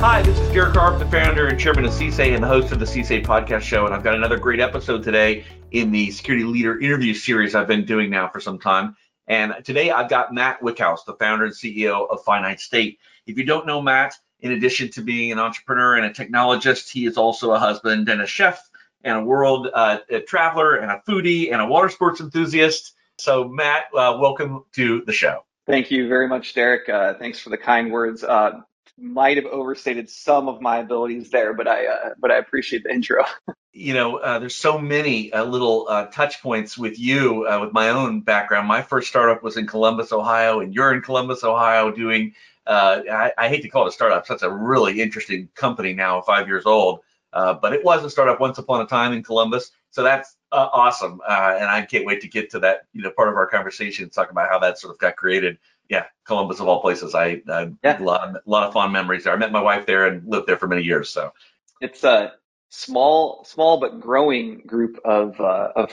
[0.00, 2.78] Hi, this is Derek Harp, the founder and chairman of CSA and the host of
[2.78, 3.86] the CSA podcast show.
[3.86, 7.86] And I've got another great episode today in the security leader interview series I've been
[7.86, 8.94] doing now for some time.
[9.26, 12.98] And today I've got Matt Wyckhouse, the founder and CEO of Finite State.
[13.26, 17.06] If you don't know Matt, in addition to being an entrepreneur and a technologist, he
[17.06, 18.68] is also a husband and a chef
[19.02, 22.92] and a world uh, a traveler and a foodie and a water sports enthusiast.
[23.18, 25.46] So, Matt, uh, welcome to the show.
[25.66, 26.86] Thank you very much, Derek.
[26.86, 28.22] Uh, thanks for the kind words.
[28.22, 28.60] Uh,
[28.98, 32.92] might have overstated some of my abilities there, but I uh, but I appreciate the
[32.92, 33.24] intro.
[33.72, 37.72] you know, uh, there's so many uh, little uh, touch points with you, uh, with
[37.72, 38.66] my own background.
[38.66, 42.34] My first startup was in Columbus, Ohio, and you're in Columbus, Ohio, doing.
[42.66, 44.26] Uh, I, I, hate to call it a startup.
[44.26, 46.98] That's a really interesting company now, five years old.
[47.32, 51.20] but it was a startup once upon a time in Columbus, so that's awesome.
[51.28, 54.32] and I can't wait to get to that, you know, part of our conversation, talk
[54.32, 55.58] about how that sort of got created
[55.88, 57.14] yeah, Columbus of all places.
[57.14, 58.00] I, I yeah.
[58.00, 59.32] a lot, a lot of fond memories there.
[59.32, 61.10] I met my wife there and lived there for many years.
[61.10, 61.32] So
[61.80, 62.32] it's a
[62.70, 65.92] small, small but growing group of uh, of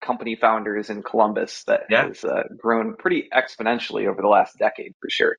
[0.00, 2.08] company founders in Columbus that yeah.
[2.08, 5.36] has uh, grown pretty exponentially over the last decade for sure.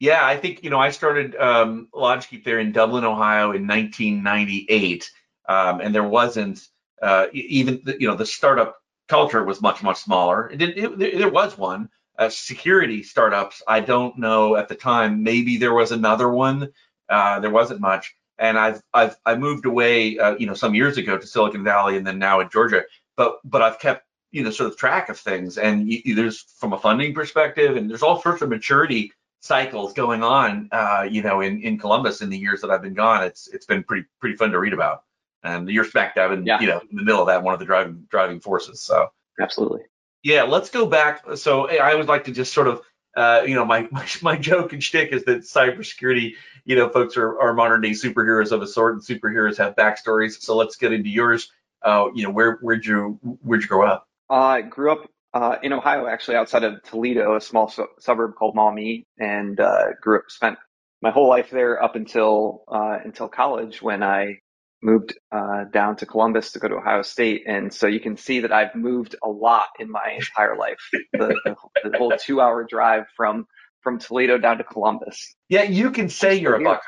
[0.00, 5.10] Yeah, I think you know I started um, LogiKeep there in Dublin, Ohio, in 1998,
[5.48, 6.60] um, and there wasn't
[7.00, 8.78] uh, even the, you know the startup
[9.08, 10.50] culture was much much smaller.
[10.50, 11.88] It, it, there was one,
[12.22, 15.22] uh, security startups, I don't know at the time.
[15.22, 16.72] Maybe there was another one.
[17.08, 18.14] Uh, there wasn't much.
[18.38, 21.96] And I've I've I moved away, uh, you know, some years ago to Silicon Valley,
[21.96, 22.82] and then now in Georgia.
[23.16, 26.72] But but I've kept you know sort of track of things, and you, there's from
[26.72, 31.40] a funding perspective, and there's all sorts of maturity cycles going on, uh, you know,
[31.40, 33.22] in in Columbus in the years that I've been gone.
[33.22, 35.04] It's it's been pretty pretty fun to read about.
[35.44, 36.60] And you're smack dab in yeah.
[36.60, 38.80] you know in the middle of that, one of the driving driving forces.
[38.80, 39.08] So
[39.40, 39.82] absolutely.
[40.22, 41.24] Yeah, let's go back.
[41.36, 42.82] So I would like to just sort of,
[43.16, 46.34] uh, you know, my, my, my joke and shtick is that cybersecurity,
[46.64, 50.40] you know, folks are, are modern day superheroes of a sort, and superheroes have backstories.
[50.40, 51.50] So let's get into yours.
[51.82, 54.06] Uh, you know, where where'd you where'd you grow up?
[54.30, 58.54] I grew up uh, in Ohio, actually outside of Toledo, a small su- suburb called
[58.54, 60.58] Maumee, and uh, grew up spent
[61.00, 64.38] my whole life there up until uh, until college when I
[64.82, 68.40] moved uh, down to Columbus to go to Ohio State, and so you can see
[68.40, 70.80] that I've moved a lot in my entire life.
[71.12, 71.54] The, the,
[71.90, 73.46] the whole two-hour drive from
[73.82, 75.34] from Toledo down to Columbus.
[75.48, 76.80] Yeah, you can say you're a Buckeye.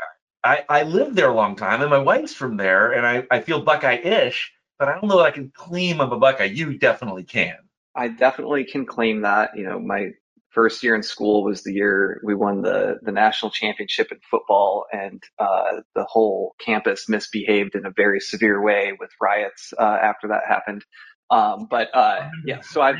[0.44, 3.40] I, I lived there a long time, and my wife's from there, and I, I
[3.40, 6.44] feel Buckeye-ish, but I don't know that I can claim I'm a Buckeye.
[6.44, 7.56] You definitely can.
[7.96, 9.56] I definitely can claim that.
[9.56, 10.10] You know, my
[10.54, 14.86] first year in school was the year we won the the national championship in football,
[14.92, 20.28] and uh, the whole campus misbehaved in a very severe way with riots uh, after
[20.28, 20.84] that happened.
[21.30, 22.94] Um, but uh, yeah, so I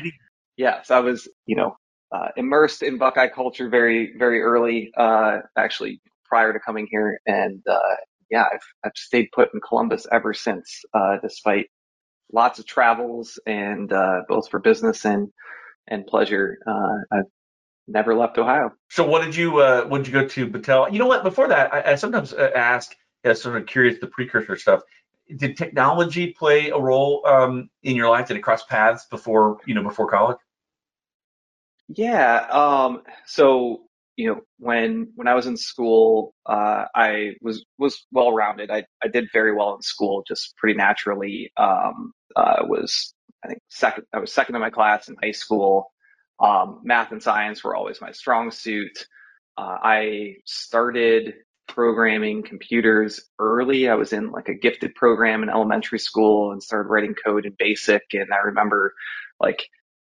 [0.57, 1.77] yeah, so I was you know
[2.11, 7.63] uh, immersed in Buckeye culture very very early, uh, actually prior to coming here, and
[7.69, 7.95] uh,
[8.29, 10.81] yeah, I've I've stayed put in Columbus ever since,
[11.21, 11.67] despite
[12.33, 13.89] lots of travels and
[14.27, 15.29] both for business and
[15.87, 16.57] and pleasure.
[16.67, 17.31] Uh, I've
[17.87, 18.71] never left Ohio.
[18.89, 20.91] So what did you uh, what did you go to Battelle?
[20.91, 21.23] You know what?
[21.23, 24.81] Before that, I, I sometimes uh, ask, as sort of curious, the precursor stuff.
[25.35, 28.27] Did technology play a role um, in your life?
[28.27, 30.37] Did it cross paths before you know before college?
[31.87, 32.47] Yeah.
[32.49, 33.83] Um, so
[34.17, 38.69] you know when when I was in school, uh, I was was well rounded.
[38.71, 41.51] I I did very well in school, just pretty naturally.
[41.57, 43.13] Um, uh, was
[43.43, 44.05] I think second.
[44.13, 45.91] I was second in my class in high school.
[46.39, 49.07] Um, math and science were always my strong suit.
[49.57, 51.35] Uh, I started
[51.67, 53.89] programming computers early.
[53.89, 57.53] I was in like a gifted program in elementary school and started writing code in
[57.53, 58.01] BASIC.
[58.13, 58.93] And I remember
[59.39, 59.63] like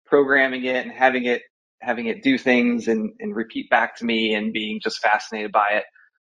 [0.06, 1.42] programming it and having it
[1.82, 5.68] having it do things and, and repeat back to me and being just fascinated by
[5.72, 5.84] it.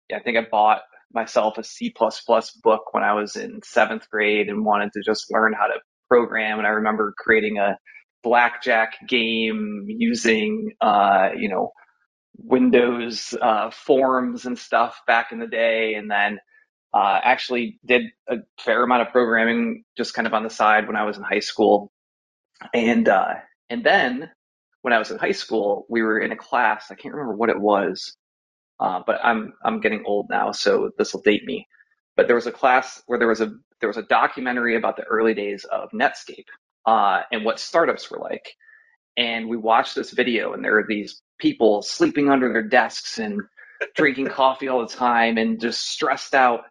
[0.10, 0.82] Yeah, I think I bought
[1.14, 1.94] myself a C++
[2.64, 5.80] book when I was in seventh grade and wanted to just learn how to
[6.10, 6.58] program.
[6.58, 7.78] And I remember creating a
[8.24, 11.72] blackjack game using, uh, you know,
[12.38, 16.40] Windows uh, forms and stuff back in the day, and then
[16.94, 20.96] uh, actually did a fair amount of programming just kind of on the side when
[20.96, 21.92] I was in high school,
[22.74, 23.36] and uh,
[23.70, 24.30] and then
[24.82, 26.88] when I was in high school, we were in a class.
[26.90, 28.16] I can't remember what it was,
[28.80, 31.68] uh, but I'm I'm getting old now, so this will date me.
[32.16, 35.04] But there was a class where there was a there was a documentary about the
[35.04, 36.46] early days of Netscape,
[36.86, 38.56] uh, and what startups were like.
[39.18, 43.42] And we watched this video, and there are these people sleeping under their desks and
[43.96, 46.62] drinking coffee all the time and just stressed out.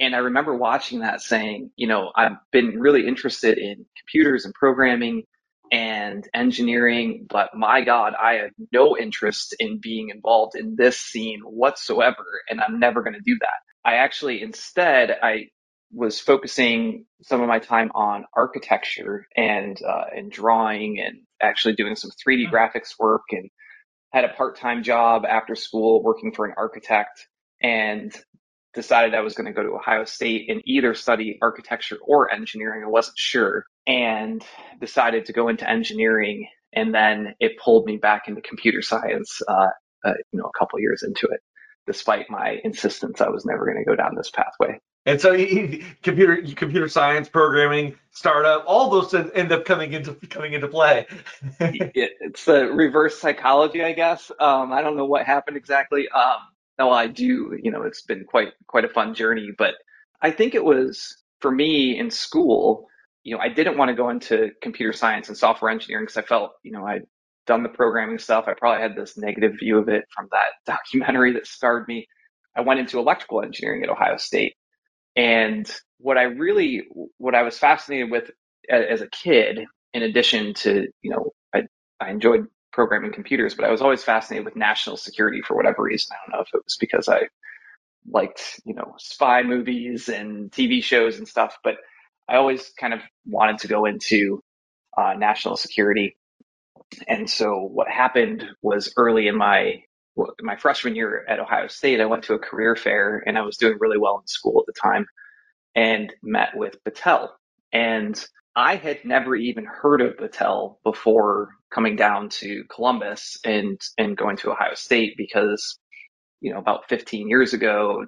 [0.00, 4.54] And I remember watching that saying, you know, I've been really interested in computers and
[4.54, 5.24] programming
[5.72, 11.40] and engineering, but my God, I have no interest in being involved in this scene
[11.40, 12.24] whatsoever.
[12.48, 13.48] And I'm never going to do that.
[13.84, 15.48] I actually instead I
[15.92, 21.96] was focusing some of my time on architecture and uh, and drawing and actually doing
[21.96, 22.54] some 3D hmm.
[22.54, 23.50] graphics work and
[24.12, 27.26] had a part-time job after school working for an architect
[27.62, 28.14] and
[28.74, 32.84] decided I was going to go to Ohio State and either study architecture or engineering.
[32.84, 34.44] I wasn't sure and
[34.80, 36.48] decided to go into engineering.
[36.72, 39.68] And then it pulled me back into computer science, uh,
[40.04, 41.40] uh, you know, a couple years into it,
[41.86, 44.78] despite my insistence I was never going to go down this pathway.
[45.08, 45.30] And so
[46.02, 51.06] computer computer science, programming, startup, all those things end up coming into coming into play.
[51.60, 54.30] it's a reverse psychology, I guess.
[54.38, 56.10] Um, I don't know what happened exactly.
[56.10, 56.36] Um,
[56.78, 59.76] now I do, you know, it's been quite quite a fun journey, but
[60.20, 62.86] I think it was for me in school.
[63.24, 66.22] You know, I didn't want to go into computer science and software engineering because I
[66.22, 67.06] felt, you know, I'd
[67.46, 68.44] done the programming stuff.
[68.46, 72.06] I probably had this negative view of it from that documentary that scarred me.
[72.54, 74.54] I went into electrical engineering at Ohio State.
[75.18, 76.84] And what I really,
[77.18, 78.30] what I was fascinated with
[78.70, 81.64] as a kid, in addition to, you know, I,
[82.00, 86.10] I enjoyed programming computers, but I was always fascinated with national security for whatever reason.
[86.14, 87.22] I don't know if it was because I
[88.08, 91.78] liked, you know, spy movies and TV shows and stuff, but
[92.28, 94.40] I always kind of wanted to go into
[94.96, 96.16] uh, national security.
[97.08, 99.82] And so what happened was early in my
[100.42, 103.56] my freshman year at Ohio State, I went to a career fair and I was
[103.56, 105.06] doing really well in school at the time
[105.74, 107.30] and met with Battelle.
[107.72, 108.22] And
[108.56, 114.36] I had never even heard of Battelle before coming down to Columbus and and going
[114.38, 115.78] to Ohio State because
[116.40, 118.04] you know about 15 years ago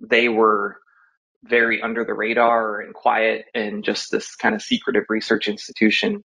[0.00, 0.78] they were
[1.44, 6.24] very under the radar and quiet and just this kind of secretive research institution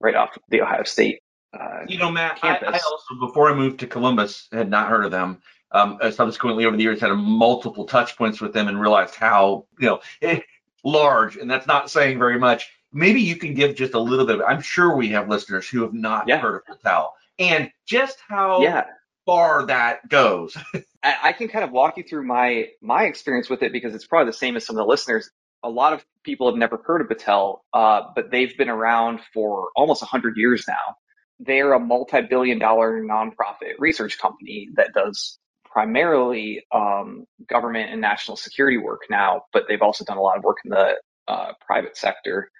[0.00, 1.20] right off the Ohio State
[1.60, 5.04] uh, you know Matt I, I, also before I moved to Columbus had not heard
[5.04, 5.40] of them
[5.72, 9.66] um, subsequently over the years had a multiple touch points with them and realized how
[9.78, 10.40] you know eh,
[10.84, 14.36] large and that's not saying very much maybe you can give just a little bit.
[14.36, 16.38] Of, I'm sure we have listeners who have not yeah.
[16.38, 18.84] heard of Battelle and just how yeah.
[19.26, 20.56] far that goes.
[21.02, 24.06] I, I can kind of walk you through my my experience with it because it's
[24.06, 25.28] probably the same as some of the listeners.
[25.64, 29.68] A lot of people have never heard of Battelle, uh, but they've been around for
[29.76, 30.96] almost 100 years now.
[31.40, 38.78] They're a multi-billion dollar nonprofit research company that does primarily um, government and national security
[38.78, 40.94] work now, but they've also done a lot of work in the
[41.26, 42.50] uh, private sector.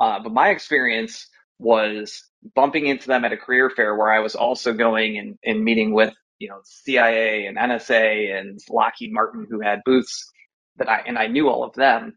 [0.00, 1.28] Uh, but my experience
[1.58, 2.22] was
[2.54, 5.92] bumping into them at a career fair where I was also going and, and meeting
[5.92, 10.30] with, you know, CIA and NSA and Lockheed Martin who had booths
[10.76, 12.16] that I, and I knew all of them.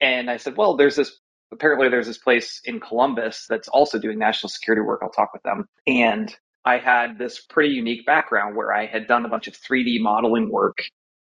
[0.00, 1.18] And I said, well, there's this,
[1.52, 5.00] apparently there's this place in Columbus that's also doing national security work.
[5.02, 5.66] I'll talk with them.
[5.86, 10.00] And I had this pretty unique background where I had done a bunch of 3D
[10.00, 10.78] modeling work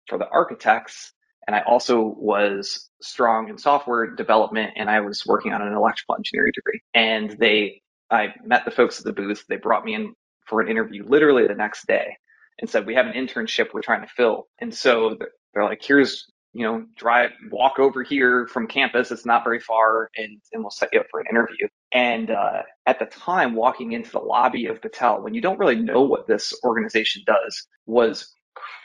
[0.09, 1.15] for the architects
[1.47, 6.17] and I also was strong in software development and I was working on an electrical
[6.17, 6.81] engineering degree.
[6.95, 9.45] And they, I met the folks at the booth.
[9.49, 10.15] They brought me in
[10.47, 12.17] for an interview literally the next day
[12.61, 14.47] and said, we have an internship we're trying to fill.
[14.59, 15.17] And so
[15.53, 19.11] they're like, here's, you know, drive, walk over here from campus.
[19.11, 21.69] It's not very far and, and we'll set you up for an interview.
[21.93, 25.81] And, uh, at the time, walking into the lobby of Battelle, when you don't really
[25.81, 28.33] know what this organization does, was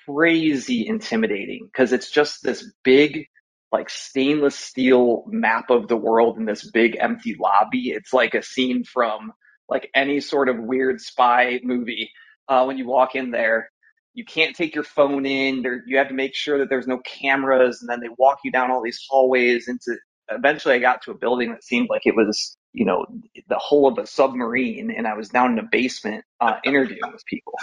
[0.06, 3.28] crazy intimidating because it's just this big
[3.72, 7.92] like stainless steel map of the world in this big empty lobby.
[7.92, 9.32] It's like a scene from
[9.70, 12.10] like any sort of weird spy movie.
[12.48, 13.70] Uh, when you walk in there,
[14.14, 15.62] you can't take your phone in.
[15.62, 18.52] There, you have to make sure that there's no cameras, and then they walk you
[18.52, 19.98] down all these hallways into.
[20.32, 23.06] Eventually, I got to a building that seemed like it was, you know,
[23.48, 27.26] the hull of a submarine, and I was down in a basement uh, interviewing with
[27.26, 27.54] people.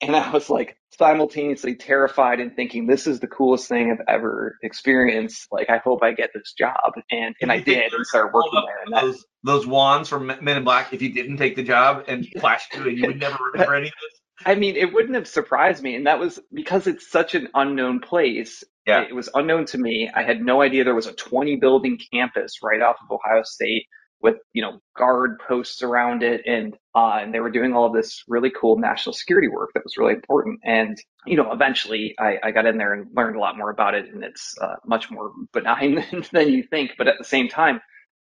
[0.00, 4.56] And I was like simultaneously terrified and thinking, this is the coolest thing I've ever
[4.62, 5.48] experienced.
[5.50, 6.92] Like, I hope I get this job.
[7.10, 8.82] And, and I did and started working there.
[8.84, 12.24] And those, those wands from Men in Black, if you didn't take the job and
[12.38, 14.20] flash to it, you would never remember any of this.
[14.46, 15.94] I mean, it wouldn't have surprised me.
[15.94, 18.62] And that was because it's such an unknown place.
[18.86, 19.02] Yeah.
[19.02, 20.10] It was unknown to me.
[20.14, 23.86] I had no idea there was a 20 building campus right off of Ohio State
[24.20, 27.92] with you know guard posts around it and uh, and they were doing all of
[27.92, 32.38] this really cool national security work that was really important and you know eventually I,
[32.42, 35.10] I got in there and learned a lot more about it and it's uh, much
[35.10, 37.80] more benign than, than you think but at the same time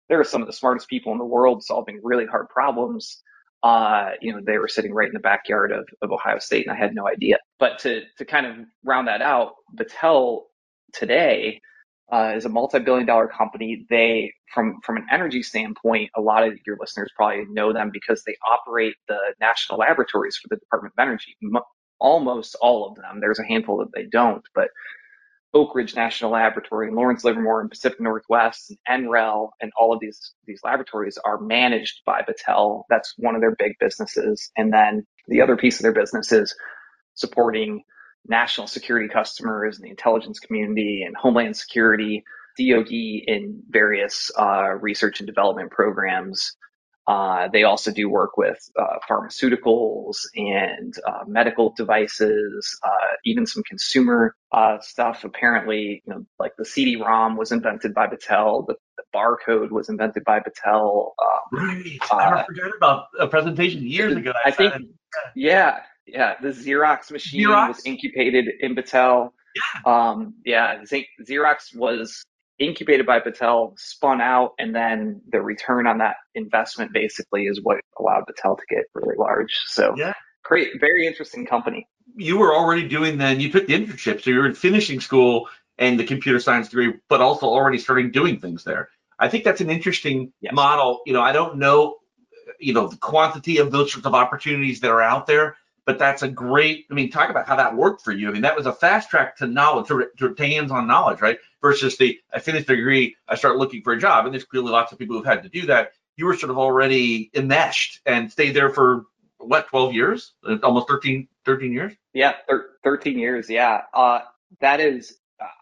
[0.09, 3.21] there are some of the smartest people in the world solving really hard problems
[3.63, 6.75] uh, you know they were sitting right in the backyard of, of Ohio State and
[6.75, 10.43] I had no idea but to to kind of round that out Battelle
[10.93, 11.61] today
[12.11, 13.85] uh, is a multi-billion dollar company.
[13.89, 18.23] They, from from an energy standpoint, a lot of your listeners probably know them because
[18.25, 21.35] they operate the national laboratories for the Department of Energy.
[21.99, 23.19] almost all of them.
[23.19, 24.69] There's a handful that they don't, but
[25.57, 29.99] Oak Ridge National Laboratory and Lawrence Livermore and Pacific Northwest and NREL and all of
[29.99, 32.83] these these laboratories are managed by Battelle.
[32.91, 34.51] That's one of their big businesses.
[34.55, 36.55] And then the other piece of their business is
[37.15, 37.81] supporting
[38.27, 42.23] national security customers and the intelligence community and homeland security,
[42.59, 46.55] DoD in various uh, research and development programs.
[47.07, 53.63] Uh, they also do work with uh, pharmaceuticals and uh, medical devices, uh, even some
[53.63, 55.23] consumer uh, stuff.
[55.23, 58.67] Apparently, you know, like the CD-ROM was invented by Battelle.
[58.67, 61.11] The, the barcode was invented by Battelle.
[61.21, 61.97] Um, right.
[62.11, 64.33] I forgot about a presentation years ago.
[64.43, 64.73] I, I think,
[65.33, 66.35] yeah, yeah.
[66.41, 67.67] The Xerox machine Xerox?
[67.69, 69.31] was incubated in Battelle.
[69.55, 70.09] Yeah.
[70.09, 70.83] Um, yeah.
[71.25, 72.25] Xerox was
[72.59, 77.77] incubated by Battelle, spun out, and then the return on that investment basically is what
[77.99, 79.53] allowed Battelle to get really large.
[79.67, 80.13] So yeah.
[80.43, 81.87] great, very interesting company.
[82.15, 85.47] You were already doing then, you took the internship, so you were finishing school
[85.77, 88.89] and the computer science degree, but also already starting doing things there.
[89.19, 90.53] I think that's an interesting yes.
[90.53, 91.01] model.
[91.05, 91.97] You know, I don't know,
[92.59, 96.21] you know, the quantity of those sorts of opportunities that are out there, but that's
[96.21, 98.67] a great i mean talk about how that worked for you i mean that was
[98.67, 102.67] a fast track to knowledge to, to, to hands-on knowledge right versus the i finished
[102.67, 104.25] the degree i start looking for a job.
[104.25, 105.91] And there's clearly lots of people who've had to do that.
[106.15, 109.03] You were sort of already enmeshed and stayed there for
[109.37, 110.33] what 12 years?
[110.63, 111.93] Almost 13 13 years?
[112.13, 113.81] Yeah thir- 13 years yeah.
[113.93, 114.19] Uh,
[114.61, 115.17] that is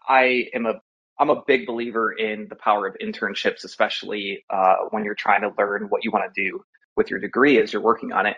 [0.08, 0.74] i am a
[1.18, 5.50] i'm a big believer in the power of internships especially uh, when you're trying to
[5.58, 6.60] learn what you want to do
[6.96, 8.36] with your degree as you're working on it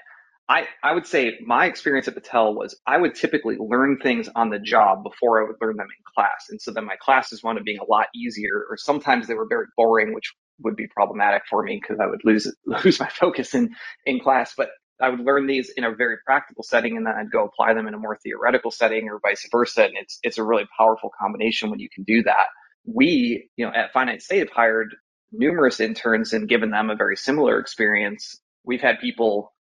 [0.49, 4.49] I, I would say my experience at Battelle was I would typically learn things on
[4.49, 6.47] the job before I would learn them in class.
[6.49, 9.47] And so then my classes wound up being a lot easier, or sometimes they were
[9.47, 13.55] very boring, which would be problematic for me because I would lose lose my focus
[13.55, 13.75] in,
[14.07, 14.55] in class.
[14.57, 17.75] But I would learn these in a very practical setting and then I'd go apply
[17.75, 19.85] them in a more theoretical setting or vice versa.
[19.85, 22.47] And it's it's a really powerful combination when you can do that.
[22.87, 24.95] We, you know, at Finite State have hired
[25.31, 28.41] numerous interns and given them a very similar experience.
[28.65, 29.53] We've had people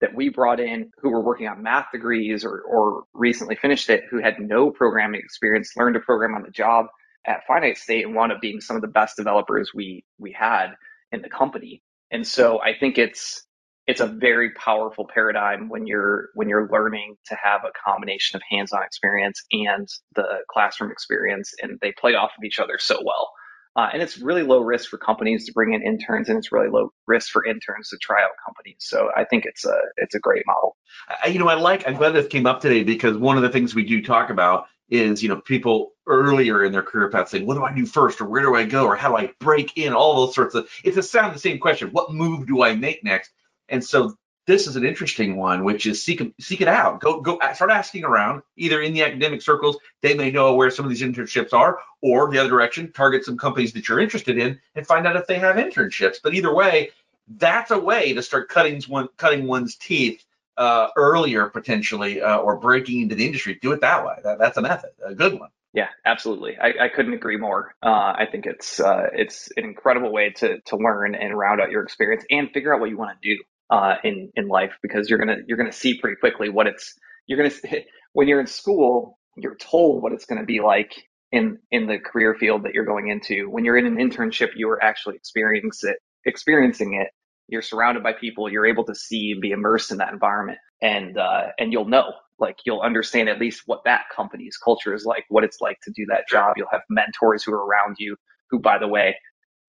[0.00, 4.04] that we brought in who were working on math degrees or, or recently finished it
[4.10, 6.86] who had no programming experience, learned to program on the job
[7.26, 10.74] at Finite State and wound up being some of the best developers we we had
[11.12, 11.82] in the company.
[12.10, 13.44] And so I think it's
[13.86, 18.42] it's a very powerful paradigm when you're when you're learning to have a combination of
[18.50, 23.30] hands-on experience and the classroom experience and they play off of each other so well.
[23.76, 26.68] Uh, and it's really low risk for companies to bring in interns, and it's really
[26.68, 28.76] low risk for interns to try out companies.
[28.80, 30.76] So I think it's a it's a great model.
[31.22, 31.86] I, you know, I like.
[31.86, 34.66] I'm glad this came up today because one of the things we do talk about
[34.88, 38.20] is you know people earlier in their career path saying, what do I do first,
[38.20, 39.92] or where do I go, or how do I break in?
[39.92, 40.68] All those sorts of.
[40.82, 41.90] It's a sound the same question.
[41.90, 43.30] What move do I make next?
[43.68, 44.16] And so
[44.50, 47.00] this is an interesting one, which is seek seek it out.
[47.00, 50.84] Go go start asking around, either in the academic circles, they may know where some
[50.84, 54.58] of these internships are, or the other direction, target some companies that you're interested in
[54.74, 56.16] and find out if they have internships.
[56.22, 56.90] But either way,
[57.28, 60.24] that's a way to start cutting one cutting one's teeth
[60.56, 63.58] uh, earlier potentially, uh, or breaking into the industry.
[63.62, 64.16] Do it that way.
[64.24, 65.50] That, that's a method, a good one.
[65.72, 66.58] Yeah, absolutely.
[66.58, 67.72] I, I couldn't agree more.
[67.80, 67.88] Uh,
[68.18, 71.84] I think it's uh, it's an incredible way to to learn and round out your
[71.84, 73.40] experience and figure out what you want to do
[73.70, 76.94] uh, in in life because you're gonna you're gonna see pretty quickly what it's
[77.26, 77.54] you're gonna
[78.12, 80.94] when you're in school you're told what it's gonna be like
[81.32, 83.48] in in the career field that you're going into.
[83.50, 85.96] When you're in an internship, you are actually experiencing it
[86.26, 87.08] experiencing it.
[87.48, 88.50] You're surrounded by people.
[88.50, 92.12] You're able to see and be immersed in that environment, and uh, and you'll know
[92.38, 95.92] like you'll understand at least what that company's culture is like, what it's like to
[95.94, 96.54] do that job.
[96.56, 98.16] You'll have mentors who are around you,
[98.50, 99.16] who, by the way,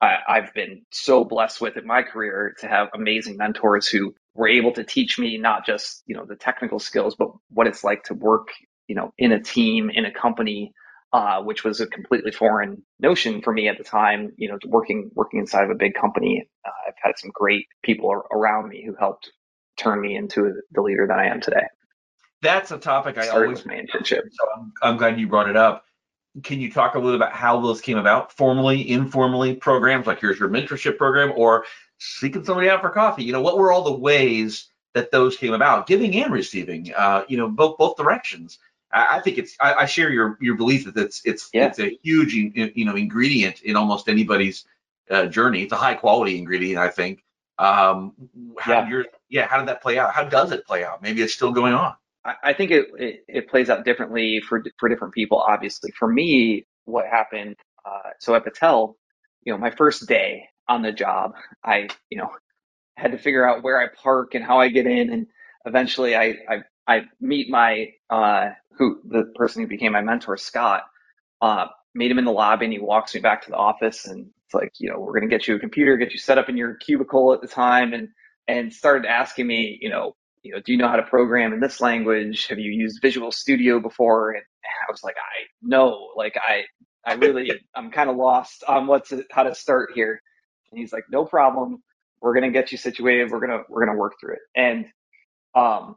[0.02, 4.48] I, have been so blessed with in my career to have amazing mentors who were
[4.48, 8.04] able to teach me not just, you know, the technical skills, but what it's like
[8.06, 8.48] to work,
[8.88, 10.74] you know, in a team, in a company,
[11.14, 15.12] uh, which was a completely foreign notion for me at the time, you know, working,
[15.14, 16.48] working inside of a big company.
[16.66, 19.32] Uh, I've had some great people around me who helped
[19.78, 21.66] turn me into the leader that I am today.
[22.42, 24.22] That's a topic I always my internship.
[24.32, 25.84] So I'm, I'm glad you brought it up
[26.44, 28.32] can you talk a little bit about how those came about?
[28.32, 31.66] Formally informally programs like here's your mentorship program or
[31.98, 33.24] seeking somebody out for coffee.
[33.24, 35.88] You know what were all the ways that those came about?
[35.88, 38.60] Giving and receiving uh, you know both both directions.
[38.94, 41.68] I, I think it's I, I, share your your belief that it's it's yeah.
[41.68, 44.66] it's a huge you know ingredient in almost anybody's
[45.10, 45.64] uh, journey.
[45.64, 47.24] It's a high quality ingredient i think.
[47.60, 48.14] Um
[48.58, 49.04] how yeah.
[49.30, 50.14] yeah how did that play out?
[50.14, 51.02] How does it play out?
[51.02, 51.96] Maybe it's still going on
[52.44, 55.40] I think it, it, it plays out differently for for different people.
[55.40, 57.56] Obviously, for me, what happened?
[57.86, 58.96] Uh, so at Battelle,
[59.44, 62.30] you know, my first day on the job, I you know
[62.98, 65.28] had to figure out where I park and how I get in, and
[65.66, 70.84] eventually I I, I meet my uh, who the person who became my mentor, Scott.
[71.42, 74.28] Uh, meet him in the lobby and he walks me back to the office and
[74.46, 76.58] it's like, you know, we're to get you a computer, get you set up in
[76.58, 78.10] your cubicle at the time and,
[78.48, 81.60] and started asking me, you know, you know, do you know how to program in
[81.60, 82.48] this language?
[82.48, 84.32] Have you used Visual Studio before?
[84.32, 86.64] And I was like, I no, like I,
[87.06, 90.22] I really, I'm kind of lost on what's how to start here.
[90.72, 91.84] And he's like, no problem.
[92.22, 93.32] We're gonna get you situated.
[93.32, 94.40] We're gonna we're gonna work through it.
[94.56, 94.86] And
[95.56, 95.96] um,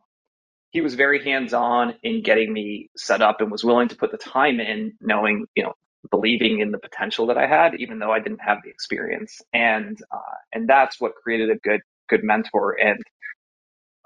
[0.70, 4.10] he was very hands on in getting me set up and was willing to put
[4.10, 5.74] the time in, knowing you know
[6.10, 9.40] believing in the potential that I had, even though I didn't have the experience.
[9.52, 12.72] And uh, and that's what created a good good mentor.
[12.72, 13.02] And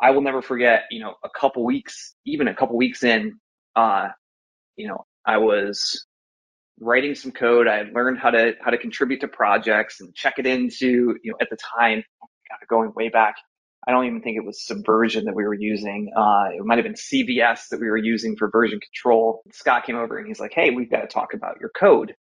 [0.00, 3.38] I will never forget, you know, a couple weeks, even a couple weeks in,
[3.74, 4.08] uh,
[4.76, 6.06] you know, I was
[6.80, 7.66] writing some code.
[7.66, 11.32] I had learned how to how to contribute to projects and check it into, you
[11.32, 12.04] know, at the time,
[12.68, 13.36] going way back.
[13.86, 16.12] I don't even think it was Subversion that we were using.
[16.14, 19.42] Uh, it might have been CVS that we were using for version control.
[19.52, 22.14] Scott came over and he's like, "Hey, we've got to talk about your code."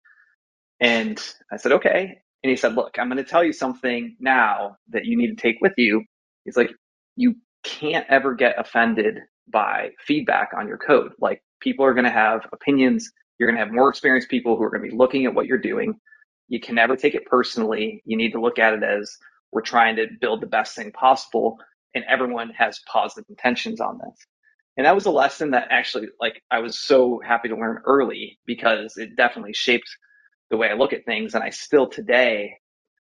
[0.80, 1.20] And
[1.52, 5.04] I said, "Okay." And he said, "Look, I'm going to tell you something now that
[5.04, 6.04] you need to take with you."
[6.44, 6.70] He's like,
[7.16, 7.36] "You
[7.68, 9.20] can't ever get offended
[9.52, 11.12] by feedback on your code.
[11.20, 13.10] Like people are going to have opinions.
[13.38, 15.46] You're going to have more experienced people who are going to be looking at what
[15.46, 15.94] you're doing.
[16.48, 18.02] You can never take it personally.
[18.06, 19.14] You need to look at it as
[19.52, 21.58] we're trying to build the best thing possible
[21.94, 24.26] and everyone has positive intentions on this.
[24.76, 28.38] And that was a lesson that actually like I was so happy to learn early
[28.46, 29.88] because it definitely shaped
[30.50, 32.54] the way I look at things and I still today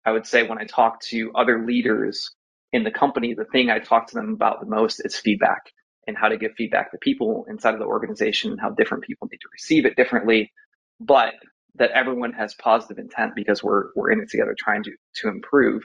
[0.07, 2.31] I would say when I talk to other leaders
[2.75, 5.71] in the company, the thing I talk to them about the most is feedback
[6.09, 9.29] and how to give feedback to people inside of the organization and how different people
[9.31, 10.53] need to receive it differently,
[10.99, 11.35] but
[11.77, 15.85] that everyone has positive intent because we're we're in it together trying to to improve.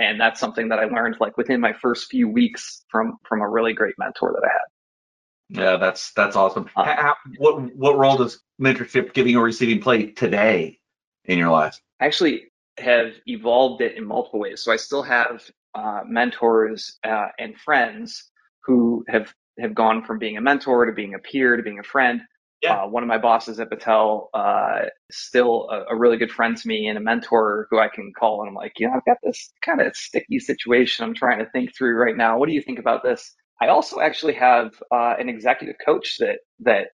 [0.00, 3.48] And that's something that I learned like within my first few weeks from from a
[3.48, 5.62] really great mentor that I had.
[5.62, 6.68] Yeah, that's that's awesome.
[6.74, 10.80] Um, how, what what role does mentorship, giving or receiving, play today
[11.26, 11.80] in your life?
[12.00, 12.46] I actually
[12.78, 14.60] have evolved it in multiple ways.
[14.62, 18.30] So I still have uh, mentors uh, and friends
[18.64, 21.84] who have have gone from being a mentor to being a peer to being a
[21.84, 22.20] friend.
[22.62, 22.84] Yeah.
[22.84, 26.66] Uh, one of my bosses at Battelle uh, still a, a, really good friend to
[26.66, 29.18] me and a mentor who I can call and I'm like, you know, I've got
[29.22, 32.38] this kind of sticky situation I'm trying to think through right now.
[32.38, 33.34] What do you think about this?
[33.60, 36.88] I also actually have uh, an executive coach that that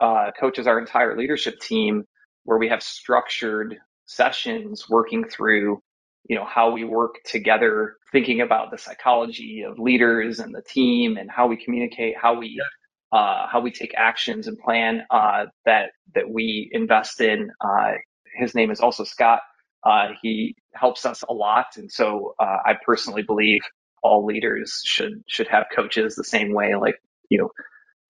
[0.00, 2.04] uh, coaches our entire leadership team,
[2.44, 5.82] where we have structured sessions working through
[6.28, 11.16] you know how we work together thinking about the psychology of leaders and the team
[11.16, 13.18] and how we communicate how we yeah.
[13.18, 17.92] uh, how we take actions and plan uh, that that we invest in uh,
[18.34, 19.40] his name is also scott
[19.84, 23.60] uh, he helps us a lot and so uh, i personally believe
[24.02, 26.96] all leaders should should have coaches the same way like
[27.30, 27.50] you know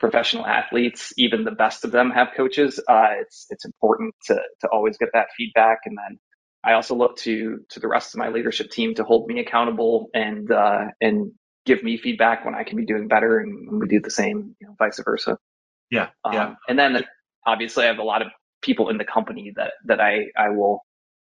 [0.01, 4.69] professional athletes even the best of them have coaches uh, it's it's important to to
[4.69, 6.19] always get that feedback and then
[6.65, 10.09] I also look to to the rest of my leadership team to hold me accountable
[10.15, 11.33] and uh, and
[11.67, 14.67] give me feedback when I can be doing better, and we do the same, you
[14.67, 15.39] know, vice versa.
[15.91, 16.55] Yeah, um, yeah.
[16.69, 17.05] And then
[17.47, 18.29] obviously, I have a lot of
[18.63, 20.81] people in the company that that I I will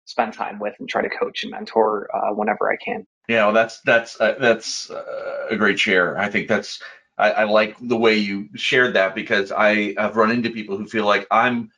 [0.04, 3.06] spend time with and try to coach and mentor uh, whenever I can.
[3.28, 6.18] Yeah, well, that's that's uh, that's uh, a great share.
[6.18, 6.82] I think that's
[7.16, 10.86] I, I like the way you shared that because I have run into people who
[10.86, 11.70] feel like I'm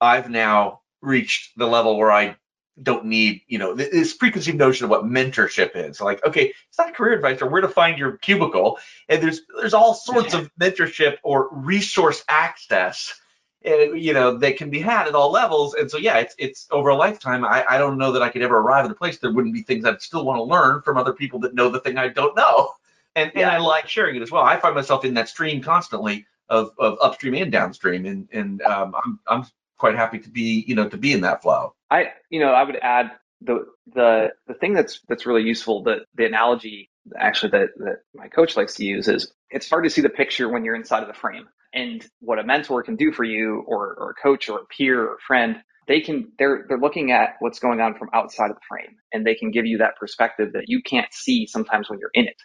[0.00, 2.36] I've now reached the level where I
[2.82, 6.00] don't need, you know, this preconceived notion of what mentorship is.
[6.00, 8.78] Like, okay, it's not career advice or where to find your cubicle.
[9.08, 13.18] And there's there's all sorts of mentorship or resource access,
[13.66, 15.74] uh, you know, that can be had at all levels.
[15.74, 17.44] And so, yeah, it's it's over a lifetime.
[17.44, 19.62] I, I don't know that I could ever arrive at a place there wouldn't be
[19.62, 22.36] things I'd still want to learn from other people that know the thing I don't
[22.36, 22.72] know.
[23.16, 23.42] And yeah.
[23.42, 24.42] and I like sharing it as well.
[24.42, 28.94] I find myself in that stream constantly of, of upstream and downstream, and and um,
[28.94, 29.46] I'm I'm
[29.78, 31.74] quite happy to be you know to be in that flow.
[31.90, 35.82] I, you know, I would add the the the thing that's that's really useful.
[35.82, 39.90] The the analogy actually that that my coach likes to use is it's hard to
[39.90, 41.46] see the picture when you're inside of the frame.
[41.74, 45.02] And what a mentor can do for you, or or a coach, or a peer,
[45.02, 48.56] or a friend, they can they're they're looking at what's going on from outside of
[48.56, 51.98] the frame, and they can give you that perspective that you can't see sometimes when
[51.98, 52.36] you're in it.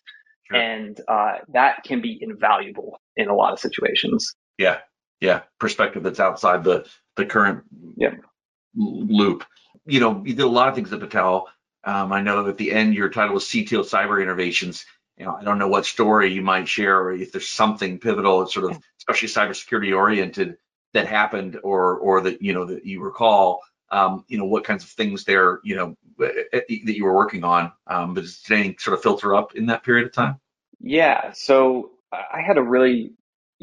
[0.50, 0.60] Sure.
[0.60, 4.34] And uh, that can be invaluable in a lot of situations.
[4.58, 4.80] Yeah,
[5.24, 7.64] yeah, perspective that's outside the the current
[7.96, 8.16] yeah
[8.76, 9.46] loop.
[9.86, 11.46] You know, you did a lot of things at Battelle.
[11.86, 14.86] Um, I know at the end your title was CTO Cyber Innovations.
[15.18, 18.46] You know, I don't know what story you might share, or if there's something pivotal,
[18.48, 20.58] sort of, especially cybersecurity oriented,
[20.94, 23.62] that happened, or or that you know that you recall.
[23.92, 27.16] Um, you know, what kinds of things there, you know, eh, eh, that you were
[27.16, 27.72] working on.
[27.86, 30.40] Um, but does anything sort of filter up in that period of time?
[30.82, 31.32] Yeah.
[31.34, 33.14] So I had a really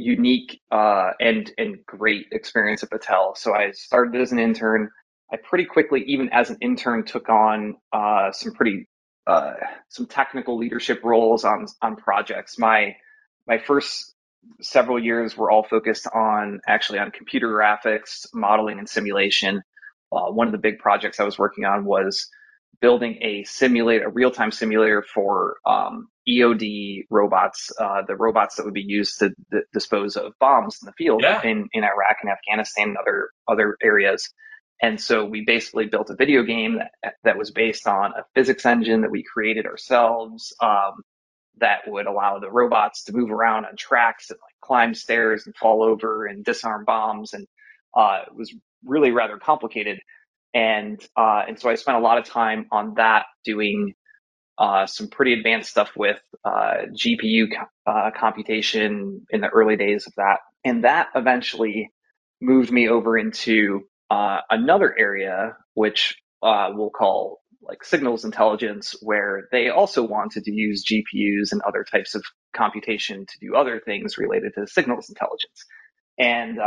[0.01, 3.37] unique uh, and and great experience at Battelle.
[3.37, 4.91] So I started as an intern.
[5.33, 8.89] I pretty quickly, even as an intern, took on uh, some pretty
[9.27, 9.55] uh,
[9.89, 12.59] some technical leadership roles on on projects.
[12.59, 12.97] My
[13.47, 14.15] my first
[14.61, 19.63] several years were all focused on actually on computer graphics, modeling, and simulation.
[20.13, 22.29] Uh, one of the big projects I was working on was
[22.81, 28.75] building a simulator, a real-time simulator for um, EOD robots, uh, the robots that would
[28.75, 31.43] be used to d- dispose of bombs in the field Yeah.
[31.43, 34.29] in, in Iraq and Afghanistan and other other areas.
[34.83, 38.65] And so we basically built a video game that that was based on a physics
[38.65, 40.55] engine that we created ourselves.
[40.63, 41.03] Um,
[41.59, 45.55] that would allow the robots to move around on tracks and like climb stairs and
[45.57, 47.35] fall over and disarm bombs.
[47.35, 47.47] And
[47.95, 48.55] uh, it was
[48.85, 49.99] really rather complicated.
[50.55, 53.95] And uh, and so I spent a lot of time on that doing
[54.59, 57.47] uh, some pretty advanced stuff with uh, GPU
[57.87, 60.41] uh, computation in the early days of that.
[60.65, 61.91] And that eventually
[62.43, 69.49] moved me over into uh, another area, which uh, we'll call like signals intelligence, where
[69.53, 72.23] they also wanted to use GPUs and other types of
[72.55, 75.65] computation to do other things related to signals intelligence.
[76.19, 76.59] And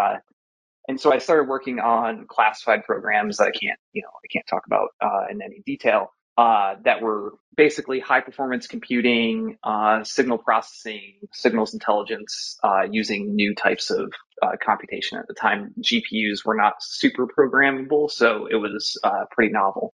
[0.88, 4.46] and so I started working on classified programs that I can't, you know, I can't
[4.48, 6.12] talk about uh, in any detail.
[6.36, 13.54] Uh, that were basically high performance computing, uh, signal processing, signals intelligence, uh, using new
[13.54, 15.19] types of uh, computation.
[15.19, 19.93] At the time, GPUs were not super programmable, so it was uh, pretty novel.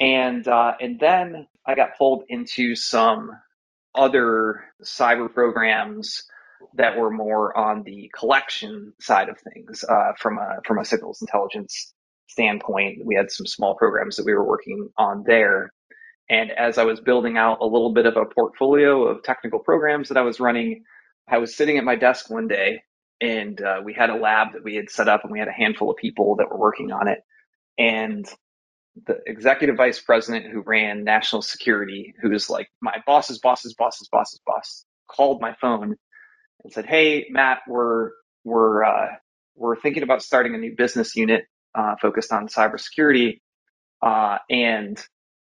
[0.00, 3.30] And and then I got pulled into some
[3.94, 6.24] other cyber programs
[6.78, 11.20] that were more on the collection side of things uh, from a from a signals
[11.20, 11.92] intelligence
[12.28, 13.04] standpoint.
[13.04, 15.72] We had some small programs that we were working on there.
[16.30, 20.08] And as I was building out a little bit of a portfolio of technical programs
[20.08, 20.84] that I was running,
[21.28, 22.82] I was sitting at my desk one day
[23.20, 25.52] and uh, we had a lab that we had set up and we had a
[25.52, 27.20] handful of people that were working on it.
[27.76, 28.26] And
[29.06, 34.08] the executive vice president who ran national security, who was like my boss's boss's boss's
[34.08, 35.96] boss's boss, called my phone
[36.64, 38.10] and said, "Hey, Matt, we're
[38.44, 39.08] we're uh,
[39.56, 41.44] we're thinking about starting a new business unit
[41.74, 43.40] uh, focused on cybersecurity,
[44.02, 45.02] uh, and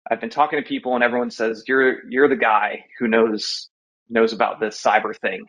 [0.09, 3.69] I've been talking to people, and everyone says you're you're the guy who knows
[4.09, 5.45] knows about this cyber thing.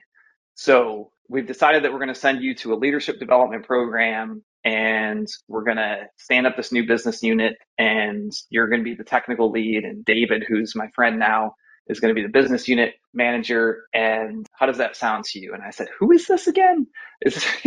[0.56, 5.26] So we've decided that we're going to send you to a leadership development program, and
[5.48, 9.04] we're going to stand up this new business unit, and you're going to be the
[9.04, 11.54] technical lead, and David, who's my friend now."
[11.88, 15.54] Is going to be the business unit manager, and how does that sound to you?
[15.54, 16.86] And I said, "Who is this again?
[17.22, 17.34] Is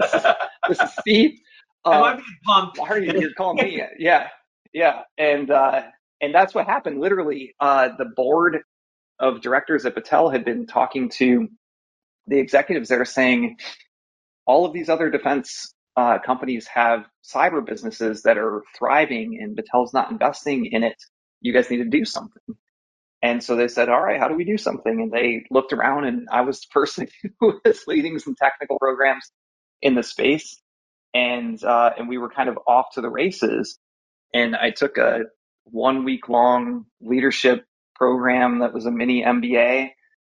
[0.00, 0.34] this,
[0.68, 1.38] this is Steve?
[1.92, 2.76] Am I Uh, being punked?
[2.76, 3.82] why are you you're calling me?
[3.98, 4.28] Yeah,
[4.74, 5.82] yeah, and uh,
[6.20, 7.00] and that's what happened.
[7.00, 8.60] Literally, uh, the board
[9.20, 11.48] of directors at Battelle had been talking to
[12.28, 13.56] the executives there, saying
[14.46, 19.94] all of these other defense uh, companies have cyber businesses that are thriving, and Battelle's
[19.94, 20.96] not investing in it.
[21.42, 22.42] You guys need to do something.
[23.24, 25.00] And so they said, all right, how do we do something?
[25.00, 27.08] And they looked around, and I was the person
[27.40, 29.32] who was leading some technical programs
[29.80, 30.60] in the space,
[31.14, 33.78] and uh, and we were kind of off to the races.
[34.34, 35.20] And I took a
[35.64, 39.88] one week long leadership program that was a mini MBA,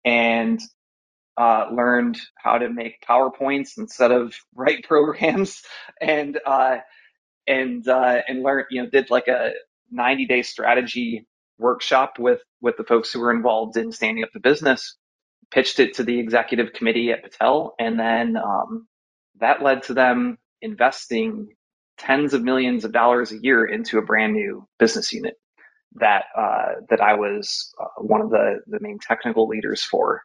[0.04, 0.60] and
[1.38, 5.62] uh, learned how to make PowerPoints instead of write programs,
[6.02, 6.76] and uh,
[7.46, 9.52] and uh, and learned, you know, did like a
[9.90, 11.26] 90 day strategy
[11.58, 14.96] workshop with with the folks who were involved in standing up the business.
[15.50, 18.88] Pitched it to the executive committee at Battelle, and then um,
[19.40, 21.48] that led to them investing
[21.98, 25.34] tens of millions of dollars a year into a brand new business unit
[25.96, 30.22] that uh, that I was uh, one of the the main technical leaders for.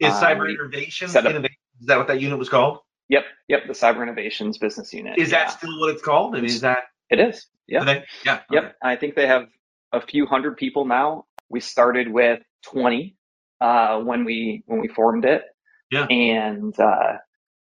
[0.00, 1.56] Is Uh, cyber innovation, up- innovation?
[1.80, 2.78] Is that what that unit was called?
[3.08, 5.18] Yep, yep, the Cyber Innovations business unit.
[5.18, 5.44] Is yeah.
[5.44, 6.34] that still what it's called?
[6.36, 6.84] I mean, is that?
[7.10, 7.46] It is.
[7.66, 7.84] Yeah.
[7.84, 8.40] they- yeah.
[8.50, 8.64] Yep.
[8.64, 8.72] okay.
[8.82, 9.46] I think they have
[9.92, 11.24] a few hundred people now.
[11.48, 13.16] We started with 20
[13.60, 15.42] uh, when we when we formed it.
[15.90, 16.06] Yeah.
[16.06, 17.18] And uh,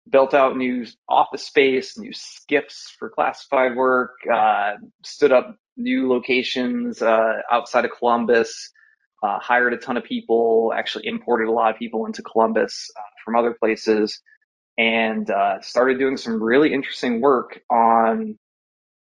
[0.08, 7.02] built out new office space, new SCIFs for classified work, uh, stood up new locations
[7.02, 8.70] uh, outside of Columbus,
[9.22, 13.02] uh, hired a ton of people, actually imported a lot of people into Columbus uh,
[13.24, 14.20] from other places,
[14.78, 18.38] and uh, started doing some really interesting work on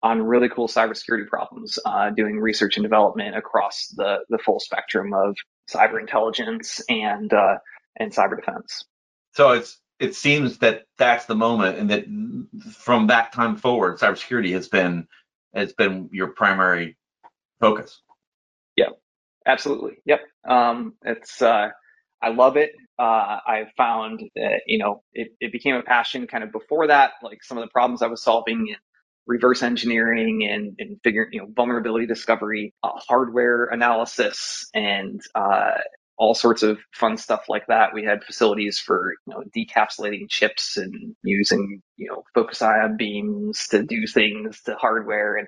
[0.01, 5.13] on really cool cybersecurity problems, uh, doing research and development across the the full spectrum
[5.13, 5.35] of
[5.69, 7.57] cyber intelligence and uh,
[7.97, 8.85] and cyber defense.
[9.33, 12.05] So it's it seems that that's the moment, and that
[12.73, 15.07] from that time forward, cybersecurity has been
[15.53, 16.97] has been your primary
[17.59, 18.01] focus.
[18.75, 18.91] Yeah,
[19.45, 19.97] absolutely.
[20.05, 20.21] Yep.
[20.47, 21.69] Um, it's uh,
[22.21, 22.71] I love it.
[22.99, 27.11] uh, I found that, you know, it, it became a passion kind of before that,
[27.23, 28.75] like some of the problems I was solving in
[29.29, 35.75] reverse engineering and, and figuring, you know, vulnerability discovery, uh, hardware analysis, and uh,
[36.17, 37.93] all sorts of fun stuff like that.
[37.93, 43.67] We had facilities for, you know, decapsulating chips and using, you know, focus ion beams
[43.67, 45.37] to do things to hardware.
[45.37, 45.47] And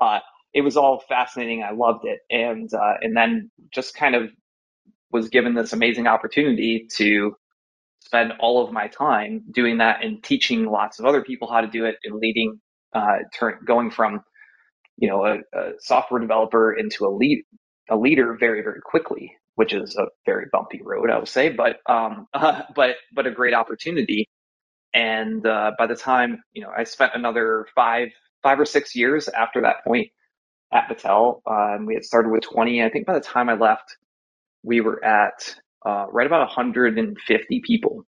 [0.00, 0.20] uh,
[0.54, 1.64] it was all fascinating.
[1.64, 2.20] I loved it.
[2.30, 4.30] And, uh, and then just kind of
[5.10, 7.34] was given this amazing opportunity to
[8.00, 11.66] spend all of my time doing that and teaching lots of other people how to
[11.66, 12.60] do it and leading,
[12.94, 14.22] uh, turn, going from,
[14.98, 17.44] you know, a, a software developer into a lead,
[17.90, 21.78] a leader very, very quickly, which is a very bumpy road, I would say, but,
[21.86, 24.28] um, uh, but, but a great opportunity.
[24.94, 28.08] And, uh, by the time, you know, I spent another five,
[28.42, 30.08] five or six years after that point
[30.72, 32.82] at Battelle, um, we had started with 20.
[32.82, 33.96] I think by the time I left,
[34.62, 38.04] we were at uh, right about 150 people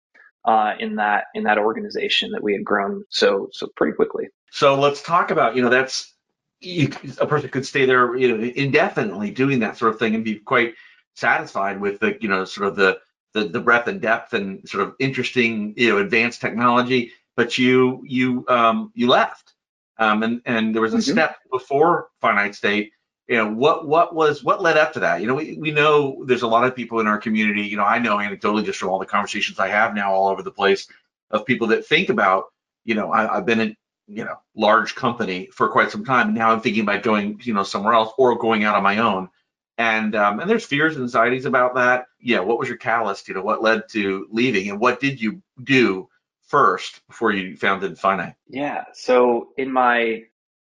[0.45, 4.27] uh, in that in that organization that we had grown so so pretty quickly.
[4.51, 6.13] So let's talk about you know that's
[6.59, 10.23] you, a person could stay there you know indefinitely doing that sort of thing and
[10.23, 10.75] be quite
[11.15, 12.99] satisfied with the you know sort of the
[13.33, 18.01] the, the breadth and depth and sort of interesting you know advanced technology but you
[18.05, 19.53] you um you left
[19.97, 21.11] um and and there was a mm-hmm.
[21.11, 22.91] step before finite state
[23.31, 25.21] you know what what was what led up to that?
[25.21, 27.85] You know we, we know there's a lot of people in our community you know
[27.85, 30.87] i know anecdotally just from all the conversations i have now all over the place
[31.29, 32.47] of people that think about
[32.83, 36.37] you know I, have been in you know large company for quite some time and
[36.37, 39.29] now i'm thinking about going you know somewhere else or going out on my own.
[39.77, 42.05] And um, and there's fears and anxieties about that.
[42.19, 43.29] Yeah what was your catalyst?
[43.29, 46.09] You know what led to leaving and what did you do
[46.41, 50.21] first before you founded finite yeah so in my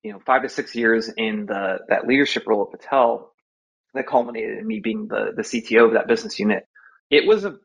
[0.03, 3.29] you know, five to six years in the that leadership role at Battelle
[3.95, 6.65] that culminated in me being the the CTO of that business unit.
[7.11, 7.57] It was a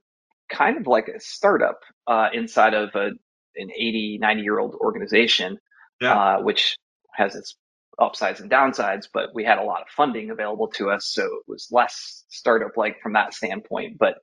[0.50, 3.12] kind of like a startup uh, inside of a
[3.56, 5.58] an 80, 90 year old organization,
[6.02, 6.14] yeah.
[6.14, 6.76] uh, which
[7.14, 7.56] has its
[8.00, 11.06] upsides and downsides, but we had a lot of funding available to us.
[11.06, 14.16] So it was less startup like from that standpoint, but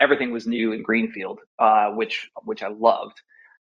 [0.00, 3.20] everything was new in Greenfield, uh, which, which I loved.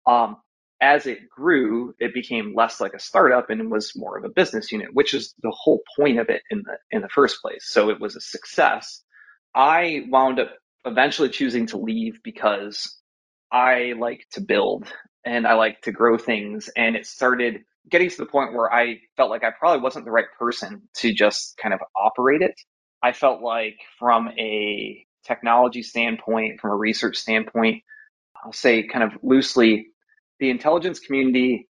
[0.07, 0.37] Um,
[0.81, 4.71] as it grew, it became less like a startup and was more of a business
[4.71, 7.65] unit, which is the whole point of it in the in the first place.
[7.69, 9.03] So it was a success.
[9.55, 10.51] I wound up
[10.85, 13.01] eventually choosing to leave because
[13.51, 14.87] I like to build
[15.25, 19.01] and I like to grow things and it started getting to the point where I
[19.17, 22.55] felt like I probably wasn't the right person to just kind of operate it.
[23.03, 27.83] I felt like from a technology standpoint, from a research standpoint,
[28.45, 29.89] I'll say kind of loosely,
[30.39, 31.69] the intelligence community,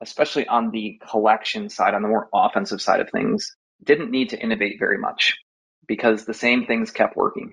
[0.00, 4.40] especially on the collection side, on the more offensive side of things, didn't need to
[4.40, 5.34] innovate very much
[5.86, 7.52] because the same things kept working.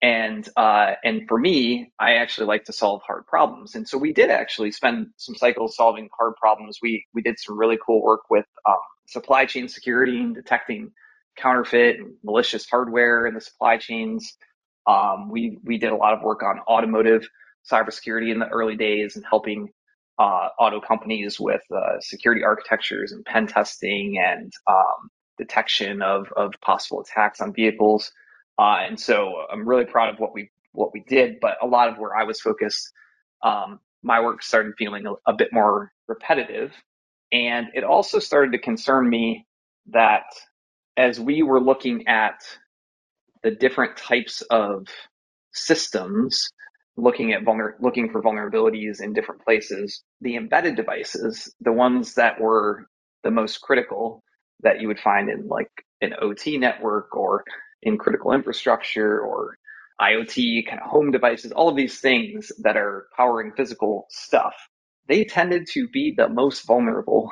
[0.00, 4.12] And uh, and for me, I actually like to solve hard problems, and so we
[4.12, 6.78] did actually spend some cycles solving hard problems.
[6.80, 8.76] We we did some really cool work with um,
[9.08, 10.92] supply chain security and detecting
[11.36, 14.36] counterfeit and malicious hardware in the supply chains.
[14.86, 17.28] Um, we we did a lot of work on automotive
[17.70, 19.68] cybersecurity in the early days and helping
[20.18, 26.52] uh, auto companies with uh, security architectures and pen testing and um, detection of, of
[26.60, 28.10] possible attacks on vehicles.
[28.58, 31.88] Uh, and so I'm really proud of what we what we did, but a lot
[31.88, 32.92] of where I was focused,
[33.42, 36.72] um, my work started feeling a, a bit more repetitive,
[37.32, 39.46] and it also started to concern me
[39.90, 40.24] that
[40.96, 42.40] as we were looking at
[43.42, 44.86] the different types of
[45.52, 46.50] systems
[46.98, 50.02] looking at vulner- looking for vulnerabilities in different places.
[50.20, 52.86] The embedded devices, the ones that were
[53.22, 54.22] the most critical
[54.60, 57.44] that you would find in like an OT network or
[57.82, 59.56] in critical infrastructure or
[60.00, 64.54] IoT kind of home devices, all of these things that are powering physical stuff,
[65.06, 67.30] they tended to be the most vulnerable.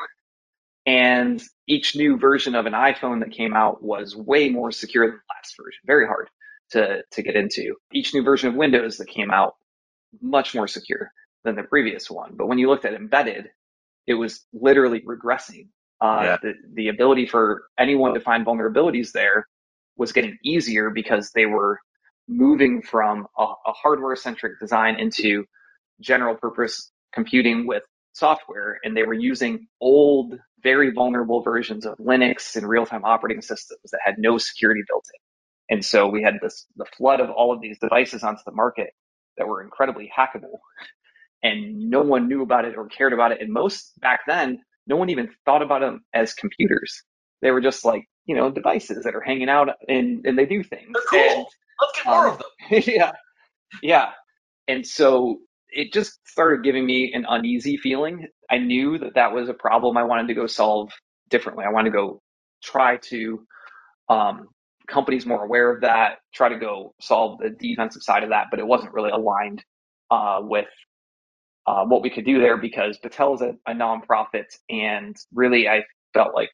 [0.84, 5.16] And each new version of an iPhone that came out was way more secure than
[5.16, 5.80] the last version.
[5.84, 6.28] Very hard
[6.70, 7.74] to, to get into.
[7.92, 9.54] Each new version of Windows that came out,
[10.20, 11.10] much more secure
[11.44, 12.34] than the previous one.
[12.36, 13.48] But when you looked at embedded,
[14.06, 15.68] it was literally regressing.
[16.00, 16.36] Uh, yeah.
[16.42, 19.46] the, the ability for anyone to find vulnerabilities there
[19.96, 21.80] was getting easier because they were
[22.28, 25.44] moving from a, a hardware centric design into
[26.00, 32.56] general purpose computing with software and they were using old very vulnerable versions of linux
[32.56, 35.20] and real-time operating systems that had no security built in
[35.70, 38.90] and so we had this the flood of all of these devices onto the market
[39.38, 40.58] that were incredibly hackable,
[41.42, 43.40] and no one knew about it or cared about it.
[43.40, 47.02] And most back then, no one even thought about them as computers.
[47.42, 50.62] They were just like you know devices that are hanging out and and they do
[50.62, 50.88] things.
[50.92, 51.38] They're cool.
[51.38, 51.46] And,
[51.80, 52.82] Let's get more um, of them.
[52.86, 53.12] yeah,
[53.82, 54.10] yeah.
[54.68, 58.26] And so it just started giving me an uneasy feeling.
[58.50, 60.90] I knew that that was a problem I wanted to go solve
[61.28, 61.64] differently.
[61.66, 62.22] I wanted to go
[62.62, 63.46] try to
[64.08, 64.48] um,
[64.88, 68.60] companies more aware of that, try to go solve the defensive side of that, but
[68.60, 69.62] it wasn't really aligned
[70.10, 70.66] uh, with
[71.66, 75.82] uh, what we could do there because Battelle is a, a nonprofit, and really I
[76.14, 76.52] felt like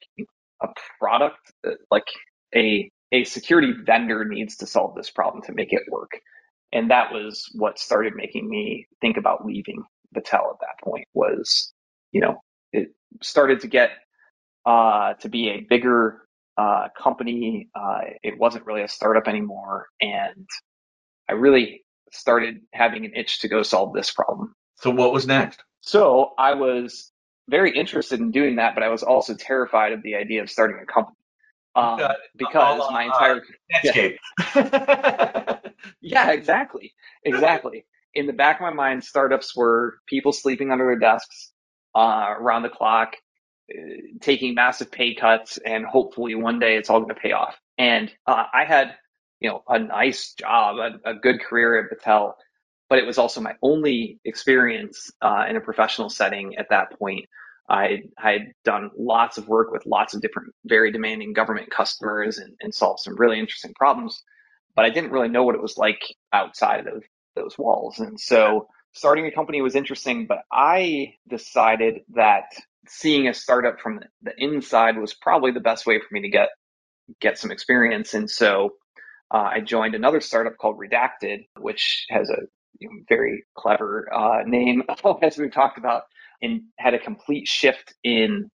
[0.63, 0.69] a
[0.99, 2.07] product, uh, like
[2.55, 6.13] a a security vendor needs to solve this problem to make it work,
[6.73, 9.83] and that was what started making me think about leaving
[10.17, 11.07] Battelle at that point.
[11.15, 11.73] Was
[12.13, 12.41] you know
[12.73, 12.89] it
[13.23, 13.91] started to get
[14.65, 16.22] uh, to be a bigger
[16.57, 17.69] uh, company.
[17.75, 20.47] Uh, it wasn't really a startup anymore, and
[21.29, 24.55] I really started having an itch to go solve this problem.
[24.77, 25.63] So what was next?
[25.81, 27.11] So I was
[27.49, 30.79] very interested in doing that, but I was also terrified of the idea of starting
[30.83, 31.17] a company.
[31.75, 32.01] Um,
[32.37, 33.43] because my entire
[33.75, 34.19] Netscape.
[34.55, 35.59] Yeah.
[36.03, 36.93] yeah, exactly,
[37.25, 37.87] exactly.
[38.15, 41.51] In the back of my mind, startups were people sleeping under their desks
[41.95, 43.32] uh, around the clock, uh,
[44.21, 47.57] taking massive pay cuts, and hopefully one day it's all going to pay off.
[47.79, 48.95] And uh, I had,
[49.41, 52.35] you know, a nice job, a, a, good career at Battelle,
[52.89, 57.27] but it was also my only experience uh, in a professional setting at that point.
[57.69, 62.55] I had done lots of work with lots of different, very demanding government customers and,
[62.61, 64.23] and solved some really interesting problems,
[64.77, 67.03] but I didn't really know what it was like outside of
[67.35, 67.99] those walls.
[67.99, 72.45] And so starting a company was interesting, but I decided that
[72.89, 76.49] seeing a startup from the inside was probably the best way for me to get
[77.21, 78.15] get some experience.
[78.15, 78.71] And so
[79.33, 82.39] uh, I joined another startup called Redacted, which has a
[82.79, 84.83] you know, very clever uh, name,
[85.23, 86.03] as we've talked about,
[86.41, 88.51] and had a complete shift in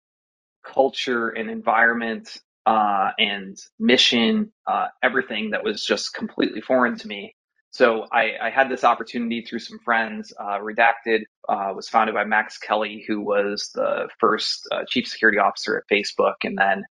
[0.64, 2.28] culture and environment
[2.66, 7.34] uh, and mission, uh, everything that was just completely foreign to me.
[7.76, 10.32] So I, I had this opportunity through some friends.
[10.40, 15.38] Uh, Redacted uh, was founded by Max Kelly, who was the first uh, chief security
[15.38, 16.84] officer at Facebook, and then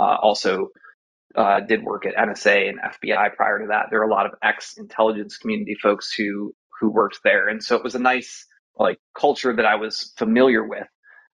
[0.00, 0.70] uh, also
[1.36, 3.86] uh, did work at NSA and FBI prior to that.
[3.90, 7.76] There are a lot of ex intelligence community folks who who worked there, and so
[7.76, 8.44] it was a nice
[8.76, 10.88] like culture that I was familiar with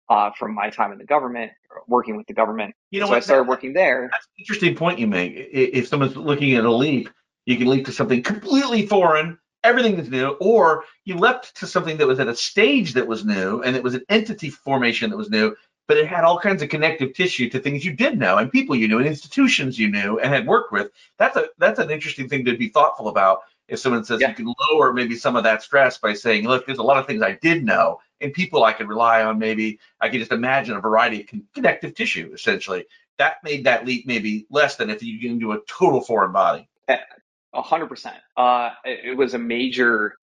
[0.09, 1.51] uh, from my time in the government,
[1.87, 2.73] working with the government.
[2.89, 4.09] You know, so what, I started working there.
[4.11, 5.33] That's an interesting point you make.
[5.35, 7.09] If someone's looking at a leap,
[7.45, 11.97] you can leap to something completely foreign, everything is new, or you leapt to something
[11.97, 15.17] that was at a stage that was new and it was an entity formation that
[15.17, 15.55] was new,
[15.87, 18.75] but it had all kinds of connective tissue to things you did know and people
[18.75, 20.91] you knew and institutions you knew and had worked with.
[21.17, 23.41] That's a that's an interesting thing to be thoughtful about.
[23.67, 24.29] If someone says yeah.
[24.29, 27.07] you can lower maybe some of that stress by saying, look, there's a lot of
[27.07, 29.39] things I did know and people I could rely on.
[29.39, 32.85] Maybe I could just imagine a variety of connective tissue essentially.
[33.17, 36.67] That made that leap maybe less than if you get into a total foreign body.
[37.55, 38.17] A hundred percent.
[38.35, 40.15] Uh, it was a major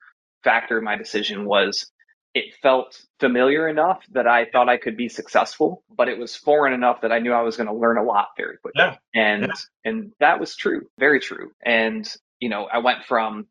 [0.45, 1.91] factor in my decision was
[2.35, 6.73] it felt familiar enough that I thought I could be successful, but it was foreign
[6.73, 8.83] enough that I knew I was going to learn a lot very quickly.
[8.83, 8.97] Yeah.
[9.15, 9.53] And yeah.
[9.85, 11.51] and that was true, very true.
[11.65, 13.47] And you know, I went from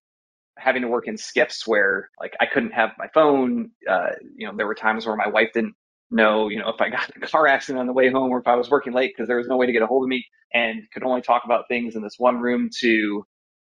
[0.57, 3.71] having to work in SCIFs where like I couldn't have my phone.
[3.89, 5.75] Uh, you know, there were times where my wife didn't
[6.09, 8.39] know, you know, if I got in a car accident on the way home or
[8.39, 10.09] if I was working late because there was no way to get a hold of
[10.09, 13.25] me and could only talk about things in this one room to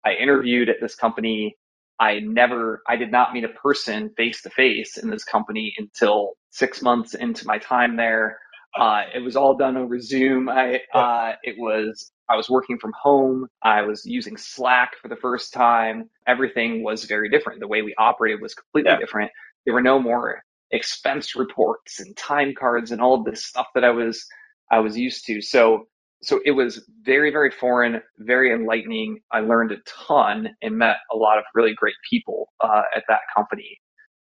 [0.06, 1.58] I interviewed at this company.
[2.00, 6.34] I never, I did not meet a person face to face in this company until
[6.50, 8.40] six months into my time there.
[8.78, 10.50] Uh, it was all done over Zoom.
[10.50, 13.48] I, uh, it was, I was working from home.
[13.62, 16.10] I was using Slack for the first time.
[16.26, 17.60] Everything was very different.
[17.60, 18.98] The way we operated was completely yeah.
[18.98, 19.32] different.
[19.66, 23.84] There were no more expense reports and time cards and all of this stuff that
[23.84, 24.26] I was,
[24.72, 25.40] I was used to.
[25.42, 25.88] So
[26.24, 29.22] so it was very, very foreign, very enlightening.
[29.32, 33.20] I learned a ton and met a lot of really great people uh, at that
[33.36, 33.80] company,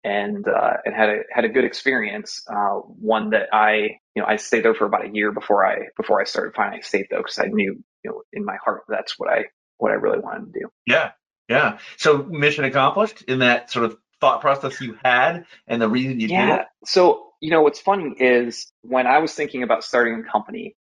[0.03, 2.43] and uh, and had a had a good experience.
[2.49, 5.87] Uh, one that I you know I stayed there for about a year before I
[5.97, 9.17] before I started Finite State though because I knew you know in my heart that's
[9.17, 9.45] what I
[9.77, 10.69] what I really wanted to do.
[10.85, 11.11] Yeah,
[11.49, 11.79] yeah.
[11.97, 16.27] So mission accomplished in that sort of thought process you had and the reason you
[16.27, 16.45] yeah.
[16.45, 16.67] did it.
[16.85, 20.75] So you know what's funny is when I was thinking about starting a company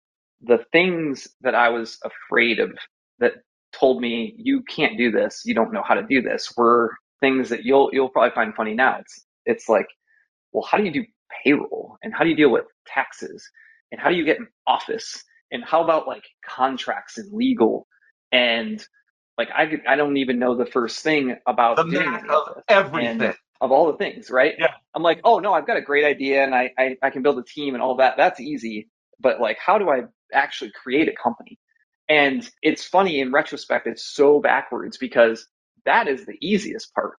[0.47, 2.73] the things that I was afraid of
[3.19, 3.33] that
[3.73, 7.49] told me you can't do this, you don't know how to do this, were things
[7.51, 8.99] that you'll you'll probably find funny now.
[9.01, 9.87] It's it's like,
[10.53, 11.05] well, how do you do
[11.45, 13.49] payroll and how do you deal with taxes
[13.91, 17.87] and how do you get an office and how about like contracts and legal
[18.33, 18.85] and
[19.39, 23.35] like I I don't even know the first thing about the office everything.
[23.61, 24.55] Of all the things, right?
[24.59, 24.69] Yeah.
[24.95, 27.39] I'm like, oh no, I've got a great idea and I, I, I can build
[27.39, 28.17] a team and all that.
[28.19, 28.91] That's easy.
[29.19, 31.59] But like, how do I actually create a company.
[32.09, 35.47] And it's funny in retrospect, it's so backwards because
[35.87, 37.17] that is the easiest part.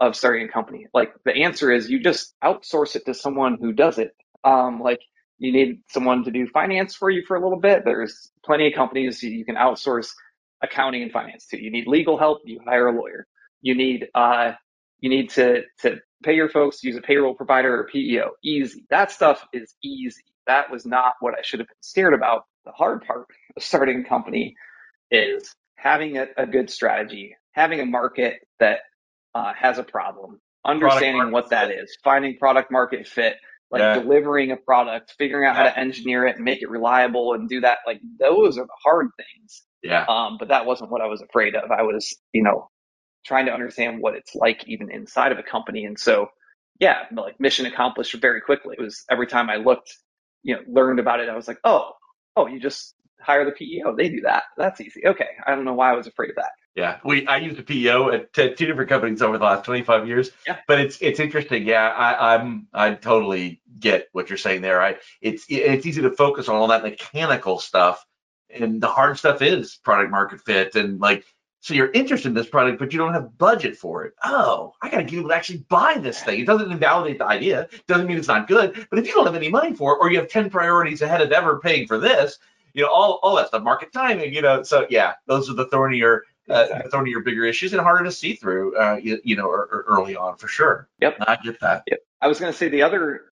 [0.00, 0.86] of starting a company?
[0.94, 4.12] Like the answer is you just outsource it to someone who does it.
[4.44, 5.00] Um, like
[5.38, 7.82] you need someone to do finance for you for a little bit.
[7.84, 10.10] There's plenty of companies you can outsource
[10.62, 11.62] accounting and finance to.
[11.62, 13.26] You need legal help, you hire a lawyer.
[13.62, 14.52] You need uh,
[15.00, 18.32] you need to to pay your folks, use a payroll provider or PEO.
[18.44, 18.86] Easy.
[18.90, 20.22] That stuff is easy.
[20.46, 22.44] That was not what I should have been scared about.
[22.64, 24.56] The hard part of starting a company
[25.10, 28.80] is having a, a good strategy, having a market that
[29.34, 33.36] uh, has a problem, understanding what that is, finding product market fit,
[33.70, 33.94] like yeah.
[33.94, 35.62] delivering a product, figuring out yeah.
[35.62, 37.78] how to engineer it and make it reliable and do that.
[37.86, 39.62] Like those are the hard things.
[39.82, 40.04] Yeah.
[40.08, 41.70] Um, but that wasn't what I was afraid of.
[41.70, 42.68] I was, you know,
[43.24, 45.84] trying to understand what it's like even inside of a company.
[45.84, 46.28] And so,
[46.78, 48.76] yeah, like mission accomplished very quickly.
[48.78, 49.94] It was every time I looked,
[50.42, 51.92] you know, learned about it, I was like, oh,
[52.40, 53.94] oh, you just hire the PEO.
[53.94, 54.44] They do that.
[54.56, 55.06] That's easy.
[55.06, 55.28] Okay.
[55.46, 56.50] I don't know why I was afraid of that.
[56.76, 60.06] Yeah, we I used a PEO at t- two different companies over the last 25
[60.06, 60.30] years.
[60.46, 60.58] Yeah.
[60.68, 61.66] But it's it's interesting.
[61.66, 64.80] Yeah, I, I'm I totally get what you're saying there.
[64.80, 68.06] I it's it's easy to focus on all that mechanical stuff,
[68.48, 71.24] and the hard stuff is product market fit and like
[71.60, 74.14] so you're interested in this product, but you don't have budget for it.
[74.24, 76.40] Oh, I got to get people to actually buy this thing.
[76.40, 77.68] It doesn't invalidate the idea.
[77.86, 78.86] Doesn't mean it's not good.
[78.88, 81.20] But if you don't have any money for it, or you have 10 priorities ahead
[81.20, 82.38] of ever paying for this,
[82.72, 84.62] you know, all, all that stuff, market timing, you know.
[84.62, 86.90] So yeah, those are the thornier, uh, exactly.
[86.90, 90.16] thornier bigger issues and harder to see through, uh, you, you know, or, or early
[90.16, 90.88] on for sure.
[91.02, 91.16] Yep.
[91.20, 91.82] I get that.
[91.88, 91.98] Yep.
[92.22, 93.32] I was going to say the other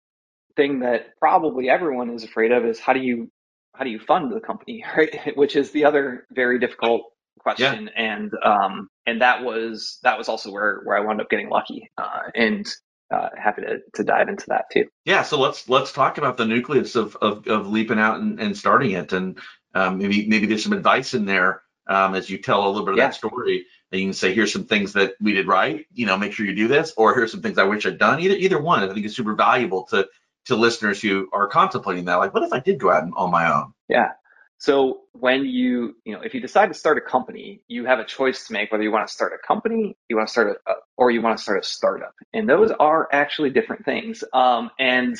[0.57, 3.31] thing that probably everyone is afraid of is how do you
[3.75, 5.37] how do you fund the company, right?
[5.37, 7.13] Which is the other very difficult
[7.47, 8.15] question, yeah.
[8.15, 11.91] and um, and that was that was also where where I wound up getting lucky,
[11.97, 12.67] uh, and
[13.15, 14.87] uh, happy to, to dive into that too.
[15.05, 18.57] Yeah, so let's let's talk about the nucleus of of, of leaping out and, and
[18.57, 19.39] starting it, and
[19.75, 22.95] um, maybe maybe there's some advice in there um, as you tell a little bit
[22.95, 23.07] of yeah.
[23.07, 23.67] that story.
[23.93, 25.87] And you can say, here's some things that we did right.
[25.95, 28.19] You know, make sure you do this, or here's some things I wish I'd done.
[28.19, 30.09] Either either one, I think is super valuable to
[30.47, 32.17] to listeners who are contemplating that.
[32.17, 33.73] Like, what if I did go out on my own?
[33.89, 34.11] Yeah.
[34.59, 38.05] So when you, you know, if you decide to start a company, you have a
[38.05, 40.73] choice to make whether you want to start a company, you want to start a,
[40.97, 42.15] or you want to start a startup.
[42.33, 44.25] And those are actually different things.
[44.33, 45.17] Um, and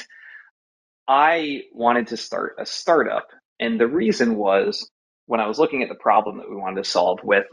[1.07, 3.29] I wanted to start a startup.
[3.61, 4.91] And the reason was
[5.27, 7.45] when I was looking at the problem that we wanted to solve with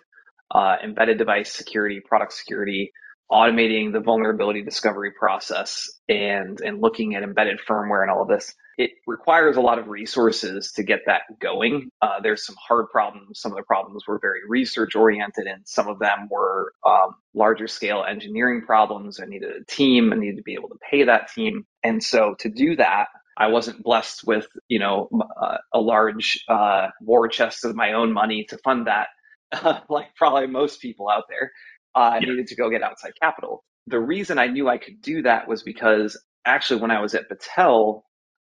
[0.52, 2.92] uh, embedded device security, product security,
[3.32, 8.54] automating the vulnerability discovery process and, and looking at embedded firmware and all of this,
[8.78, 11.90] it requires a lot of resources to get that going.
[12.02, 13.40] Uh, there's some hard problems.
[13.40, 17.68] Some of the problems were very research oriented, and some of them were um, larger
[17.68, 19.20] scale engineering problems.
[19.20, 20.12] I needed a team.
[20.12, 21.66] I needed to be able to pay that team.
[21.84, 23.08] And so to do that,
[23.38, 25.10] I wasn't blessed with, you know,
[25.42, 29.08] uh, a large uh, war chest of my own money to fund that,
[29.90, 31.52] like probably most people out there.
[31.96, 32.30] I yeah.
[32.30, 33.64] needed to go get outside capital.
[33.88, 37.30] The reason I knew I could do that was because actually when I was at
[37.30, 38.02] Battelle,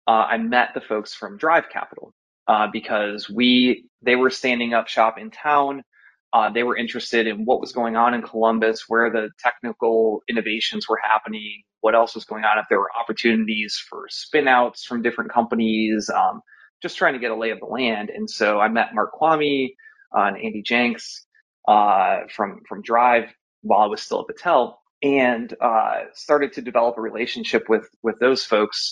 [0.07, 2.13] uh, I met the folks from Drive Capital
[2.47, 5.83] uh, because we they were standing up shop in town.
[6.31, 10.87] Uh, they were interested in what was going on in Columbus, where the technical innovations
[10.87, 15.31] were happening, what else was going on, if there were opportunities for spinouts from different
[15.31, 16.41] companies, um,
[16.83, 18.09] just trying to get a lay of the land.
[18.09, 19.69] And so I met Mark Kvamme
[20.15, 21.25] uh, and Andy Jenks
[21.67, 26.97] uh, from from Drive while I was still at Battelle, and uh, started to develop
[26.97, 28.91] a relationship with with those folks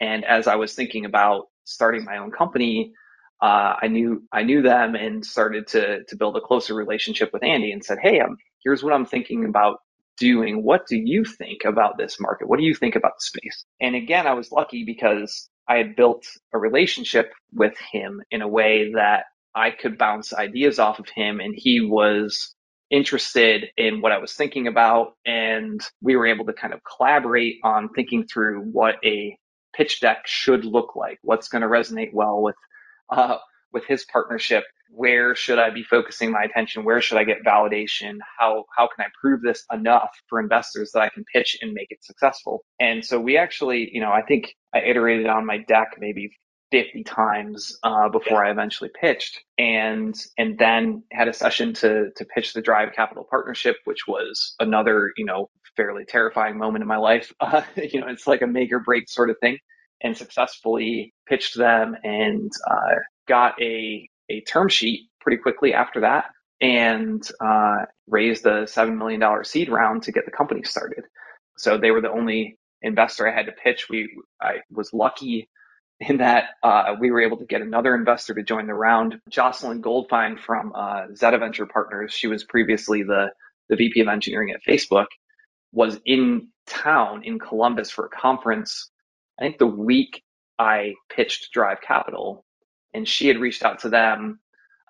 [0.00, 2.92] and as I was thinking about starting my own company,
[3.42, 7.42] uh, I knew I knew them and started to to build a closer relationship with
[7.44, 9.78] Andy and said, "Hey, um, here's what I'm thinking about
[10.18, 10.62] doing.
[10.64, 12.48] What do you think about this market?
[12.48, 15.96] What do you think about the space?" And again, I was lucky because I had
[15.96, 21.08] built a relationship with him in a way that I could bounce ideas off of
[21.08, 22.53] him, and he was
[22.94, 27.56] interested in what I was thinking about, and we were able to kind of collaborate
[27.64, 29.36] on thinking through what a
[29.76, 31.18] pitch deck should look like.
[31.22, 32.54] What's going to resonate well with
[33.10, 33.38] uh,
[33.72, 34.62] with his partnership?
[34.90, 36.84] Where should I be focusing my attention?
[36.84, 38.18] Where should I get validation?
[38.38, 41.88] How how can I prove this enough for investors that I can pitch and make
[41.90, 42.64] it successful?
[42.78, 46.30] And so we actually, you know, I think I iterated on my deck maybe
[46.74, 52.24] 50 times uh, before I eventually pitched, and and then had a session to to
[52.24, 56.96] pitch the Drive Capital Partnership, which was another you know fairly terrifying moment in my
[56.96, 57.32] life.
[57.40, 59.56] Uh, you know, it's like a make or break sort of thing,
[60.02, 62.96] and successfully pitched them and uh,
[63.28, 66.24] got a a term sheet pretty quickly after that,
[66.60, 71.04] and uh, raised a seven million dollar seed round to get the company started.
[71.56, 73.88] So they were the only investor I had to pitch.
[73.88, 74.12] We
[74.42, 75.48] I was lucky
[76.08, 79.20] in that uh, we were able to get another investor to join the round.
[79.28, 82.12] Jocelyn Goldfein from uh, Zetta Venture Partners.
[82.12, 83.28] She was previously the
[83.68, 85.06] the VP of engineering at Facebook,
[85.72, 88.90] was in town in Columbus for a conference.
[89.38, 90.22] I think the week
[90.58, 92.44] I pitched Drive Capital,
[92.92, 94.38] and she had reached out to them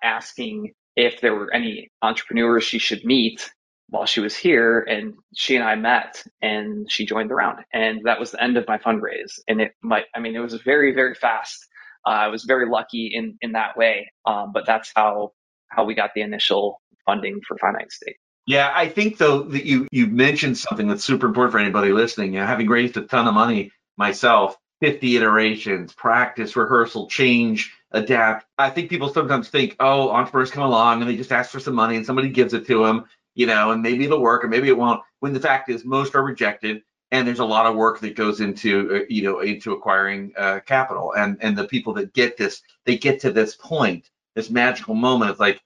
[0.03, 3.49] asking if there were any entrepreneurs she should meet
[3.89, 4.79] while she was here.
[4.79, 7.59] And she and I met and she joined the round.
[7.73, 9.39] And that was the end of my fundraise.
[9.47, 11.67] And it might, I mean, it was very, very fast.
[12.05, 14.11] Uh, I was very lucky in, in that way.
[14.25, 15.33] Um, but that's how,
[15.69, 18.17] how we got the initial funding for Finite State.
[18.47, 22.33] Yeah, I think though that you you mentioned something that's super important for anybody listening.
[22.33, 28.45] You know, having raised a ton of money myself, 50 iterations, practice, rehearsal, change, adapt.
[28.57, 31.75] I think people sometimes think, oh, entrepreneurs come along and they just ask for some
[31.75, 33.05] money and somebody gives it to them,
[33.35, 35.01] you know, and maybe it'll work or maybe it won't.
[35.19, 36.81] When the fact is, most are rejected,
[37.11, 40.59] and there's a lot of work that goes into, uh, you know, into acquiring uh,
[40.65, 41.13] capital.
[41.15, 45.31] And and the people that get this, they get to this point, this magical moment.
[45.31, 45.61] It's like,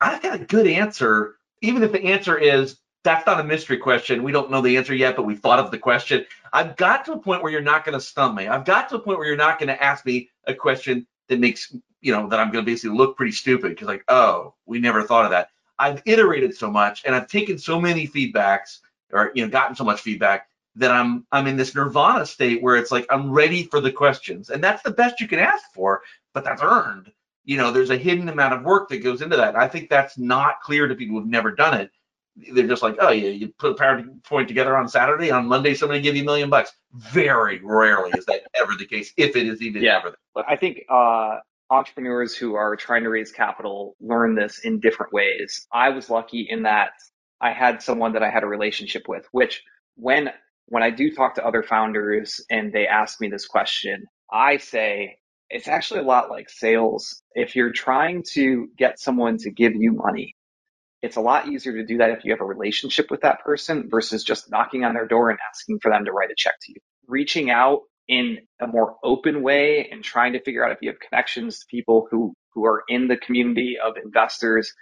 [0.00, 4.22] I've got a good answer, even if the answer is that's not a mystery question.
[4.22, 6.24] We don't know the answer yet, but we've thought of the question.
[6.52, 8.46] I've got to a point where you're not going to stump me.
[8.46, 11.40] I've got to a point where you're not going to ask me a question that
[11.40, 14.78] makes, you know, that I'm going to basically look pretty stupid because, like, oh, we
[14.78, 15.48] never thought of that.
[15.78, 18.78] I've iterated so much and I've taken so many feedbacks
[19.12, 22.76] or, you know, gotten so much feedback that I'm I'm in this nirvana state where
[22.76, 24.50] it's like I'm ready for the questions.
[24.50, 26.02] And that's the best you can ask for,
[26.32, 27.12] but that's earned.
[27.44, 29.56] You know, there's a hidden amount of work that goes into that.
[29.56, 31.90] I think that's not clear to people who've never done it
[32.36, 36.00] they're just like, oh yeah, you put a PowerPoint together on Saturday, on Monday somebody
[36.00, 36.72] give you a million bucks.
[36.94, 39.98] Very rarely is that ever the case, if it is even yeah.
[39.98, 40.16] ever.
[40.48, 41.38] I think uh,
[41.72, 45.66] entrepreneurs who are trying to raise capital learn this in different ways.
[45.72, 46.90] I was lucky in that
[47.40, 49.62] I had someone that I had a relationship with, which
[49.96, 50.30] when
[50.66, 55.16] when I do talk to other founders and they ask me this question, I say
[55.50, 57.22] it's actually a lot like sales.
[57.34, 60.36] If you're trying to get someone to give you money,
[61.02, 63.88] it's a lot easier to do that if you have a relationship with that person
[63.90, 66.72] versus just knocking on their door and asking for them to write a check to
[66.72, 66.80] you.
[67.08, 71.00] Reaching out in a more open way and trying to figure out if you have
[71.00, 74.72] connections to people who, who are in the community of investors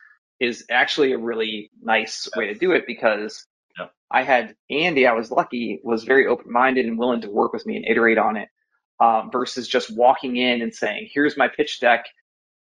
[0.41, 3.47] is actually a really nice way to do it because
[3.79, 3.87] yeah.
[4.11, 7.67] I had Andy, I was lucky, was very open minded and willing to work with
[7.67, 8.49] me and iterate on it
[9.01, 12.07] um, versus just walking in and saying, here's my pitch deck.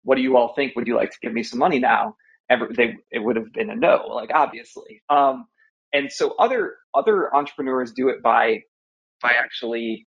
[0.03, 0.75] What do you all think?
[0.77, 2.17] Would you like to give me some money now?
[2.51, 5.03] ever they it would have been a no, like obviously.
[5.09, 5.47] Um,
[5.93, 8.63] and so other other entrepreneurs do it by
[9.23, 10.08] by actually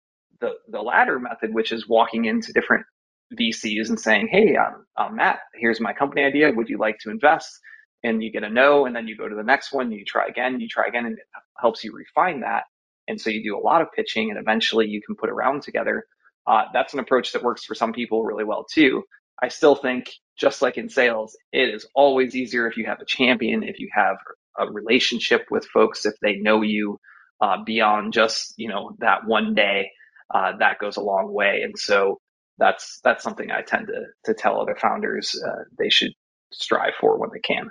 [0.41, 2.85] the the latter method, which is walking into different
[3.39, 5.41] VCs and saying, "Hey, I'm, I'm Matt.
[5.55, 6.51] Here's my company idea.
[6.53, 7.49] Would you like to invest?"
[8.03, 9.91] And you get a no, and then you go to the next one.
[9.91, 10.61] You try again.
[10.61, 11.25] You try again, and it
[11.59, 12.65] helps you refine that.
[13.09, 15.63] And so you do a lot of pitching, and eventually you can put a round
[15.63, 16.05] together.
[16.47, 19.03] Uh, that's an approach that works for some people really well too.
[19.43, 23.05] I still think, just like in sales, it is always easier if you have a
[23.05, 24.17] champion, if you have
[24.59, 26.99] a relationship with folks, if they know you
[27.41, 29.91] uh, beyond just you know that one day.
[30.33, 32.19] Uh, that goes a long way, and so
[32.57, 36.13] that's that's something I tend to to tell other founders uh, they should
[36.51, 37.69] strive for when they can.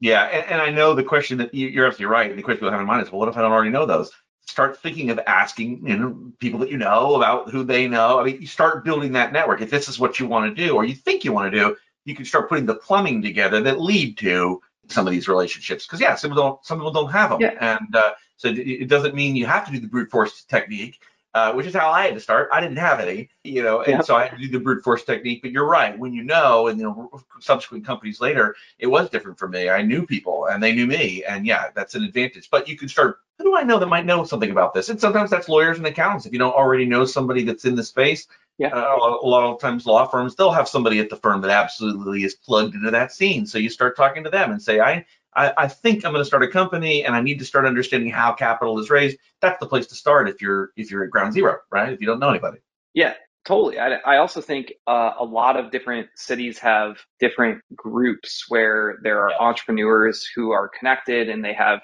[0.00, 2.34] Yeah, and, and I know the question that you're absolutely right.
[2.34, 4.10] The question people have in mind is, well, what if I don't already know those?
[4.50, 8.24] start thinking of asking you know people that you know about who they know i
[8.24, 10.84] mean you start building that network if this is what you want to do or
[10.84, 14.18] you think you want to do you can start putting the plumbing together that lead
[14.18, 17.40] to some of these relationships because yeah some people don't some people don't have them
[17.40, 17.54] yeah.
[17.60, 21.00] and uh, so it doesn't mean you have to do the brute force technique
[21.34, 22.48] uh, which is how I had to start.
[22.52, 25.04] I didn't have any, you know, and so I had to do the brute force
[25.04, 25.42] technique.
[25.42, 25.98] But you're right.
[25.98, 29.70] When you know, and you know, subsequent companies later, it was different for me.
[29.70, 32.48] I knew people, and they knew me, and yeah, that's an advantage.
[32.50, 33.18] But you can start.
[33.38, 34.90] Who do I know that might know something about this?
[34.90, 36.26] And sometimes that's lawyers and accountants.
[36.26, 38.26] If you don't already know somebody that's in the space,
[38.60, 38.68] yeah.
[38.74, 42.24] Uh, a lot of times law firms they'll have somebody at the firm that absolutely
[42.24, 43.46] is plugged into that scene.
[43.46, 45.06] So you start talking to them and say, I
[45.36, 48.10] I, I think I'm going to start a company and I need to start understanding
[48.10, 49.18] how capital is raised.
[49.40, 51.92] That's the place to start if you're if you're at ground zero, right?
[51.92, 52.58] If you don't know anybody.
[52.94, 53.14] Yeah,
[53.44, 53.78] totally.
[53.78, 59.20] I, I also think uh, a lot of different cities have different groups where there
[59.20, 59.38] are yeah.
[59.38, 61.80] entrepreneurs who are connected and they have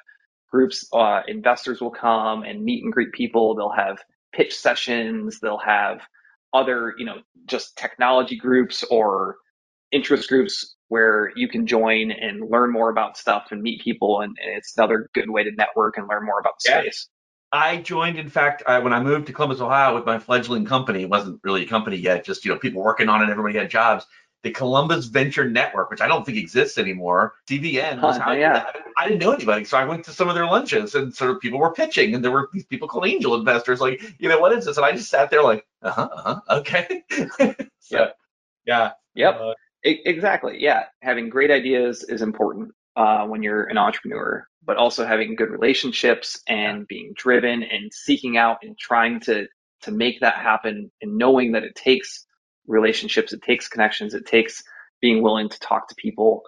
[0.50, 0.88] groups.
[0.92, 3.54] Uh, investors will come and meet and greet people.
[3.54, 3.98] They'll have
[4.32, 5.38] pitch sessions.
[5.40, 6.00] They'll have
[6.52, 9.36] other, you know, just technology groups or
[9.92, 14.20] interest groups where you can join and learn more about stuff and meet people.
[14.20, 16.80] And, and it's another good way to network and learn more about the yeah.
[16.82, 17.08] space.
[17.52, 21.02] I joined, in fact, I, when I moved to Columbus, Ohio with my fledgling company,
[21.02, 23.70] it wasn't really a company yet, just, you know, people working on it, everybody had
[23.70, 24.04] jobs.
[24.42, 28.66] The Columbus Venture Network, which I don't think exists anymore, CVN, was how yeah.
[28.96, 29.64] I, I didn't know anybody.
[29.64, 32.22] So I went to some of their lunches and sort of people were pitching and
[32.22, 34.76] there were these people called angel investors, like, you know, what is this?
[34.76, 37.04] And I just sat there like, uh-huh, uh-huh, okay.
[37.80, 38.10] so,
[38.66, 38.92] yeah.
[39.14, 39.40] Yep.
[39.40, 39.54] Uh,
[40.06, 40.58] Exactly.
[40.60, 40.84] Yeah.
[41.02, 42.72] Having great ideas is important.
[42.96, 48.38] uh, when you're an entrepreneur, but also having good relationships and being driven and seeking
[48.38, 49.46] out and trying to
[49.82, 52.26] to make that happen and knowing that it takes
[52.68, 54.64] relationships, it takes connections, it takes
[55.02, 56.42] being willing to talk to people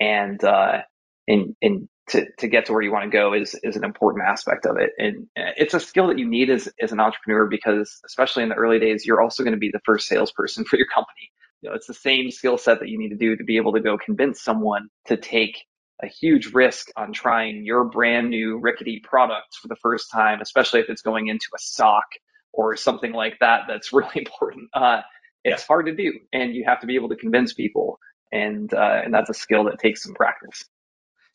[0.00, 0.82] and uh,
[1.28, 4.24] and and to, to get to where you want to go is is an important
[4.26, 4.92] aspect of it.
[4.98, 8.56] And it's a skill that you need as, as an entrepreneur because especially in the
[8.56, 11.30] early days, you're also going to be the first salesperson for your company.
[11.62, 13.72] You know, it's the same skill set that you need to do to be able
[13.72, 15.64] to go convince someone to take
[16.02, 20.80] a huge risk on trying your brand new rickety product for the first time, especially
[20.80, 22.04] if it's going into a SOC
[22.52, 23.62] or something like that.
[23.68, 24.68] That's really important.
[24.74, 25.02] Uh,
[25.44, 25.66] it's yeah.
[25.66, 27.98] hard to do, and you have to be able to convince people,
[28.32, 30.64] and uh, and that's a skill that takes some practice.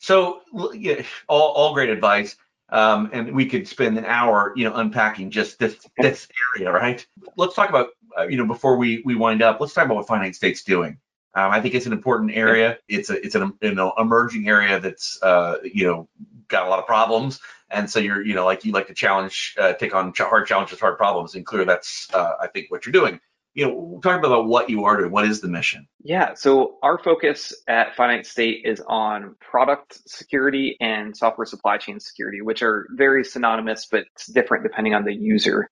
[0.00, 0.40] So,
[0.74, 2.34] yeah, all, all great advice.
[2.70, 7.04] Um, and we could spend an hour, you know, unpacking just this this area, right?
[7.36, 10.06] Let's talk about, uh, you know, before we we wind up, let's talk about what
[10.06, 10.98] Finite State's doing.
[11.34, 12.78] Um, I think it's an important area.
[12.88, 16.08] It's a it's an you know emerging area that's uh, you know
[16.48, 17.40] got a lot of problems,
[17.70, 20.80] and so you're you know like you like to challenge, uh, take on hard challenges,
[20.80, 23.20] hard problems, and clear that's uh, I think what you're doing
[23.54, 25.10] you know, talk about what you are doing.
[25.10, 25.88] What is the mission?
[26.02, 31.98] Yeah, so our focus at Finite State is on product security and software supply chain
[31.98, 35.68] security, which are very synonymous, but it's different depending on the user.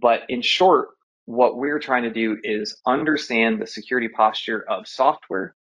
[0.00, 0.90] But in short,
[1.24, 5.54] what we're trying to do is understand the security posture of software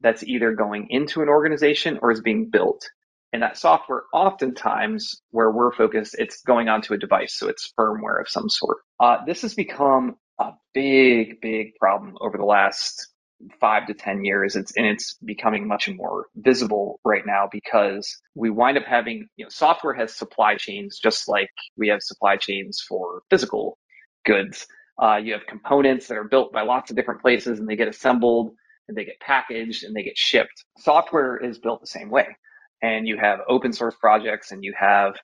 [0.00, 2.88] that's either going into an organization or is being built.
[3.32, 8.20] And that software, oftentimes, where we're focused, it's going onto a device, so it's firmware
[8.20, 8.78] of some sort.
[9.00, 13.08] Uh, this has become a big, big problem over the last
[13.60, 14.56] five to 10 years.
[14.56, 19.44] It's, and it's becoming much more visible right now because we wind up having, you
[19.44, 23.78] know, software has supply chains just like we have supply chains for physical
[24.24, 24.66] goods.
[25.02, 27.88] Uh, you have components that are built by lots of different places and they get
[27.88, 28.52] assembled
[28.88, 30.64] and they get packaged and they get shipped.
[30.78, 32.26] Software is built the same way.
[32.82, 35.16] And you have open source projects and you have,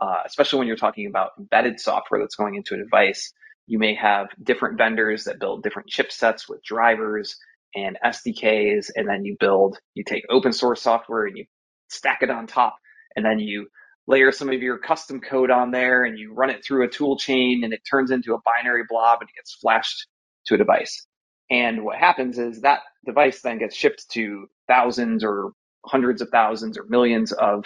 [0.00, 3.32] uh, especially when you're talking about embedded software that's going into a device,
[3.66, 7.36] you may have different vendors that build different chipsets with drivers
[7.74, 11.44] and SDKs, and then you build, you take open source software and you
[11.88, 12.76] stack it on top,
[13.16, 13.68] and then you
[14.06, 17.16] layer some of your custom code on there and you run it through a tool
[17.16, 20.06] chain and it turns into a binary blob and it gets flashed
[20.46, 21.06] to a device.
[21.50, 25.52] And what happens is that device then gets shipped to thousands or
[25.86, 27.64] hundreds of thousands or millions of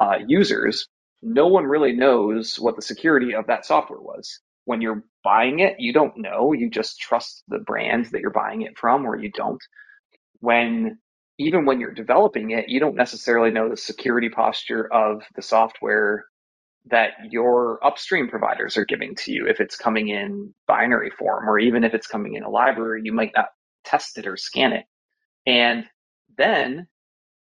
[0.00, 0.88] uh, users.
[1.22, 5.80] No one really knows what the security of that software was when you're buying it,
[5.80, 6.52] you don't know.
[6.52, 9.60] You just trust the brand that you're buying it from, or you don't.
[10.38, 10.98] When
[11.38, 16.26] even when you're developing it, you don't necessarily know the security posture of the software
[16.86, 19.48] that your upstream providers are giving to you.
[19.48, 23.12] If it's coming in binary form, or even if it's coming in a library, you
[23.12, 23.48] might not
[23.84, 24.84] test it or scan it.
[25.44, 25.86] And
[26.38, 26.86] then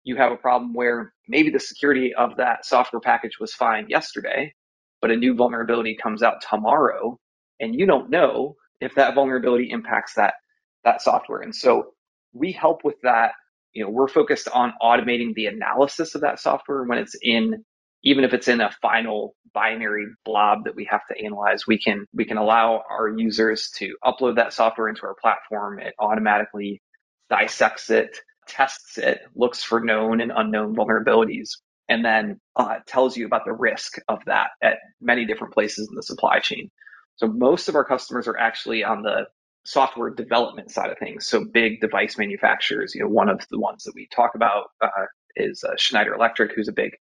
[0.04, 4.54] you have a problem where maybe the security of that software package was fine yesterday,
[5.02, 7.18] but a new vulnerability comes out tomorrow
[7.60, 10.36] and you don't know if that vulnerability impacts that
[10.84, 11.42] that software.
[11.42, 11.94] And so
[12.34, 13.32] we help with that.
[13.74, 17.64] You know, we're focused on automating the analysis of that software when it's in
[18.04, 22.06] even if it's in a final binary blob that we have to analyze, we can
[22.14, 25.80] we can allow our users to upload that software into our platform.
[25.80, 26.82] It automatically
[27.30, 31.50] dissects it, tests it, looks for known and unknown vulnerabilities,
[31.90, 35.96] and then uh, tells you about the risk of that at many different places in
[35.96, 36.72] the supply chain.
[37.20, 39.26] So most of our customers are actually on the
[39.66, 41.28] software development side of things.
[41.28, 45.06] So big device manufacturers, you know, one of the ones that we talk about uh,
[45.36, 46.92] is uh, Schneider Electric, who's a big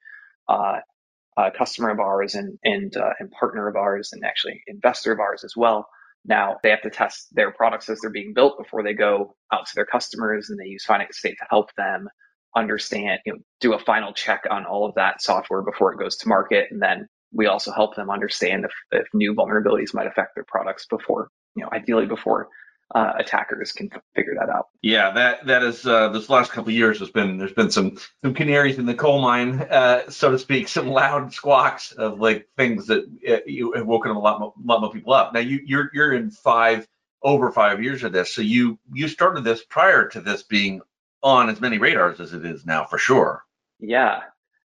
[0.48, 0.80] uh,
[1.36, 5.20] uh customer of ours and and uh, and partner of ours, and actually investor of
[5.20, 5.88] ours as well.
[6.24, 9.66] Now they have to test their products as they're being built before they go out
[9.66, 12.08] to their customers, and they use Finite State to help them
[12.56, 16.16] understand, you know, do a final check on all of that software before it goes
[16.16, 16.66] to market.
[16.72, 20.86] And then we also help them understand if, if new vulnerabilities might affect their products
[20.86, 22.48] before, you know, ideally before
[22.94, 24.68] uh, attackers can figure that out.
[24.80, 27.98] Yeah, that that is uh, this last couple of years has been there's been some
[28.22, 32.48] some canaries in the coal mine, uh, so to speak, some loud squawks of like
[32.56, 35.34] things that uh, you have woken a lot more, lot more people up.
[35.34, 36.86] Now you you're you're in five
[37.22, 40.80] over five years of this, so you you started this prior to this being
[41.22, 43.44] on as many radars as it is now for sure.
[43.80, 44.22] Yeah.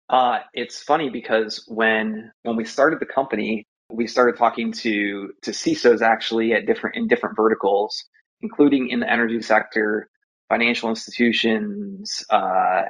[0.09, 5.51] Uh, it's funny because when when we started the company, we started talking to to
[5.51, 8.05] CISOs actually at different in different verticals,
[8.41, 10.09] including in the energy sector,
[10.49, 12.23] financial institutions.
[12.29, 12.83] Uh,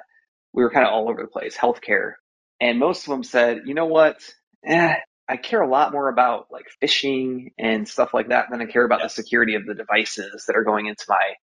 [0.54, 2.14] we were kind of all over the place, healthcare,
[2.62, 4.18] and most of them said, you know what,
[4.66, 4.96] eh,
[5.28, 8.86] I care a lot more about like phishing and stuff like that than I care
[8.86, 11.34] about the security of the devices that are going into my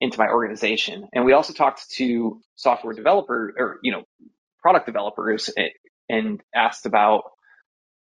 [0.00, 1.08] into my organization.
[1.12, 4.04] And we also talked to software developer or, you know,
[4.62, 5.50] product developers
[6.08, 7.22] and, asked about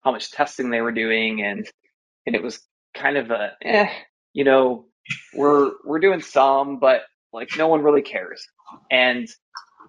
[0.02, 1.68] how much testing they were doing, and
[2.26, 2.60] and it was
[2.94, 3.88] kind of a, eh,
[4.32, 4.86] you know,
[5.34, 7.02] we're we're doing some, but
[7.32, 8.44] like no one really cares.
[8.90, 9.28] And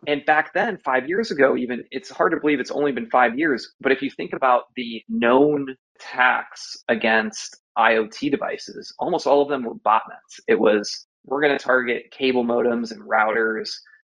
[0.08, 3.38] and back then, five years ago, even it's hard to believe it's only been five
[3.38, 3.72] years.
[3.80, 9.64] But if you think about the known attacks against IoT devices, almost all of them
[9.64, 10.40] were botnets.
[10.48, 13.70] It was we're going to target cable modems and routers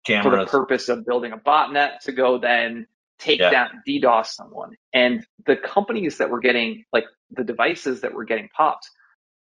[0.06, 0.24] Cameras.
[0.24, 2.86] for the purpose of building a botnet to go then
[3.18, 3.50] take yeah.
[3.50, 4.72] down DDoS someone.
[4.92, 8.88] And the companies that were getting like the devices that were getting popped,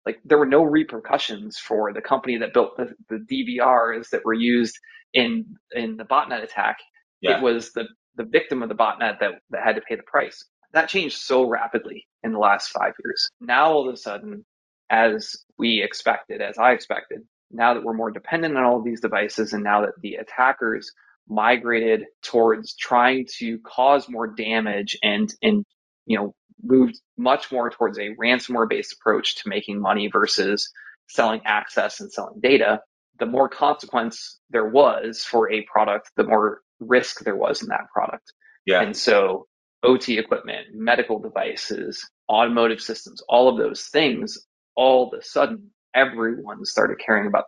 [0.06, 4.34] like there were no repercussions for the company that built the, the DVRs that were
[4.34, 4.76] used
[5.12, 6.78] in in the botnet attack.
[7.20, 7.38] Yeah.
[7.38, 7.86] It was the
[8.16, 10.44] the victim of the botnet that, that had to pay the price.
[10.72, 13.28] That changed so rapidly in the last five years.
[13.40, 14.44] Now all of a sudden,
[14.90, 17.20] as we expected, as I expected,
[17.50, 20.92] now that we're more dependent on all of these devices and now that the attackers
[21.28, 25.64] migrated towards trying to cause more damage and and
[26.06, 30.70] you know moved much more towards a ransomware based approach to making money versus
[31.08, 32.80] selling access and selling data
[33.18, 37.88] the more consequence there was for a product the more risk there was in that
[37.92, 38.32] product.
[38.66, 38.82] Yeah.
[38.82, 39.46] And so
[39.84, 44.38] ot equipment medical devices automotive systems all of those things
[44.74, 47.46] all of a sudden everyone started caring about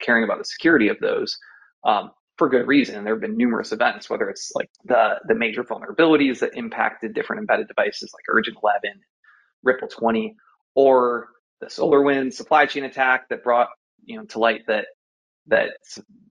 [0.00, 1.36] caring about the security of those
[1.84, 3.04] um, for good reason.
[3.04, 7.40] There have been numerous events, whether it's like the the major vulnerabilities that impacted different
[7.40, 9.00] embedded devices like Urgent 11,
[9.62, 10.34] Ripple 20,
[10.74, 11.28] or
[11.60, 13.68] the SolarWinds supply chain attack that brought
[14.04, 14.86] you know to light that
[15.46, 15.70] that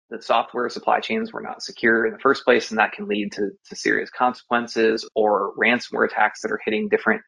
[0.09, 3.31] the software supply chains were not secure in the first place, and that can lead
[3.31, 7.21] to, to serious consequences, or ransomware attacks that are hitting different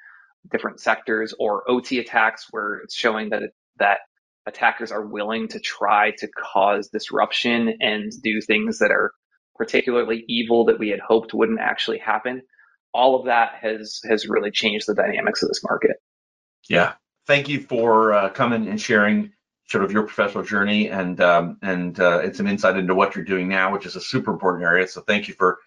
[0.52, 4.00] different sectors, or OT attacks where it's showing that it, that
[4.46, 9.12] attackers are willing to try to cause disruption and do things that are
[9.56, 12.42] particularly evil that we had hoped wouldn't actually happen.
[12.94, 15.98] All of that has has really changed the dynamics of this market.
[16.70, 16.94] Yeah,
[17.28, 19.32] thank you for uh, coming and sharing
[19.68, 23.48] sort of your professional journey and um, and uh, some insight into what you're doing
[23.48, 24.88] now, which is a super important area.
[24.88, 25.60] So thank you for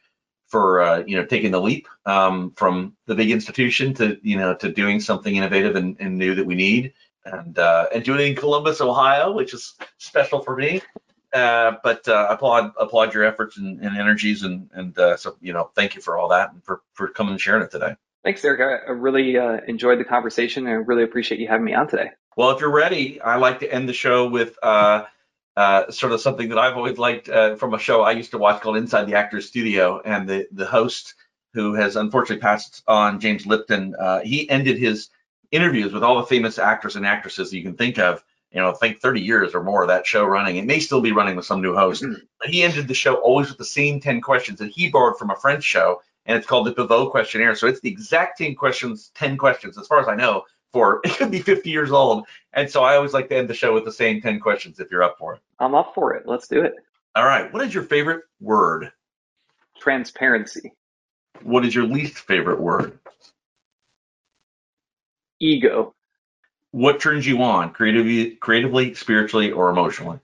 [0.47, 4.55] for uh, you know taking the leap um, from the big institution to you know
[4.55, 6.95] to doing something innovative and, and new that we need
[7.25, 10.83] and uh, and doing it in Columbus, Ohio, which is special for me.
[11.33, 15.53] Uh, but uh, applaud applaud your efforts and, and energies, and and uh, so you
[15.53, 17.95] know, thank you for all that and for for coming and sharing it today.
[18.25, 18.83] Thanks, Eric.
[18.89, 22.11] I really uh, enjoyed the conversation, and I really appreciate you having me on today.
[22.37, 24.57] Well, if you're ready, I like to end the show with.
[24.63, 25.05] Uh,
[25.57, 28.39] uh, sort of something that I've always liked uh, from a show I used to
[28.39, 31.15] watch called Inside the Actors Studio, and the the host,
[31.53, 35.09] who has unfortunately passed on, James Lipton, uh, he ended his
[35.51, 38.23] interviews with all the famous actors and actresses you can think of.
[38.51, 40.57] You know, think 30 years or more of that show running.
[40.57, 42.03] It may still be running with some new host.
[42.03, 42.25] Mm-hmm.
[42.41, 45.31] But he ended the show always with the same 10 questions that he borrowed from
[45.31, 47.55] a French show, and it's called the Pivot questionnaire.
[47.55, 51.11] So it's the exact 10 questions, 10 questions, as far as I know, for it
[51.17, 52.25] could be 50 years old.
[52.55, 54.91] And so I always like to end the show with the same 10 questions if
[54.91, 55.41] you're up for it.
[55.59, 56.27] I'm up for it.
[56.27, 56.75] Let's do it.
[57.15, 57.53] All right.
[57.53, 58.93] What is your favorite word?
[59.79, 60.73] Transparency.
[61.43, 62.99] What is your least favorite word?
[65.41, 65.95] Ego.
[66.71, 70.19] What turns you on creatively, creatively, spiritually, or emotionally?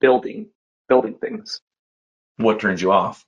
[0.00, 0.48] Building,
[0.88, 1.60] building things.
[2.36, 3.24] What turns you off?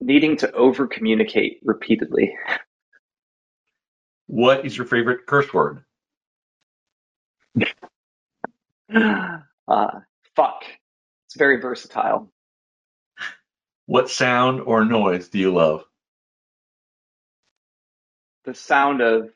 [0.00, 2.34] Needing to over communicate repeatedly.
[4.28, 5.84] What is your favorite curse word?
[8.94, 9.90] uh,
[10.34, 10.62] fuck.
[11.26, 12.32] It's very versatile.
[13.84, 15.84] What sound or noise do you love?
[18.44, 19.30] The sound of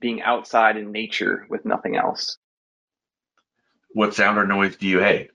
[0.00, 2.38] being outside in nature with nothing else.
[3.90, 5.30] What sound or noise do you hate?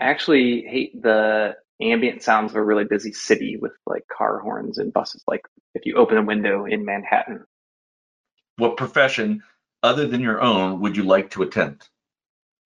[0.00, 4.78] I actually hate the ambient sounds of a really busy city with like car horns
[4.78, 5.22] and buses.
[5.26, 5.42] Like
[5.74, 7.44] if you open a window in Manhattan.
[8.56, 9.42] What profession
[9.82, 11.90] other than your own would you like to attempt?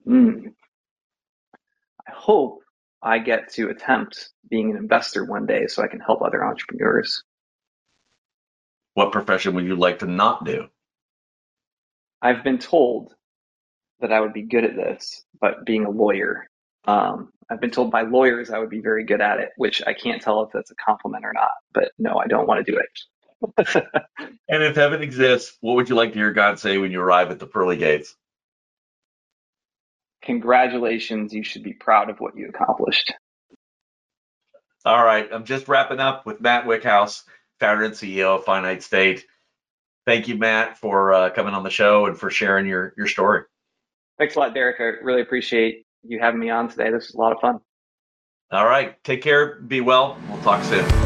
[0.06, 0.52] Mm.
[2.06, 2.62] I hope
[3.02, 7.22] I get to attempt being an investor one day so I can help other entrepreneurs.
[8.94, 10.68] What profession would you like to not do?
[12.22, 13.14] I've been told
[14.00, 16.48] that I would be good at this, but being a lawyer,
[16.86, 19.92] um, I've been told by lawyers I would be very good at it, which I
[19.92, 21.50] can't tell if that's a compliment or not.
[21.72, 23.84] But no, I don't want to do it.
[24.48, 27.30] and if heaven exists, what would you like to hear God say when you arrive
[27.30, 28.16] at the pearly gates?
[30.26, 33.14] Congratulations, you should be proud of what you accomplished.
[34.84, 37.22] All right, I'm just wrapping up with Matt Wyckhouse,
[37.60, 39.24] founder and CEO of Finite State.
[40.04, 43.42] Thank you, Matt, for uh, coming on the show and for sharing your your story.
[44.18, 44.80] Thanks a lot, Derek.
[44.80, 46.90] I really appreciate you having me on today.
[46.90, 47.60] This was a lot of fun.
[48.50, 49.02] All right.
[49.04, 49.56] Take care.
[49.60, 50.18] Be well.
[50.28, 51.05] We'll talk soon.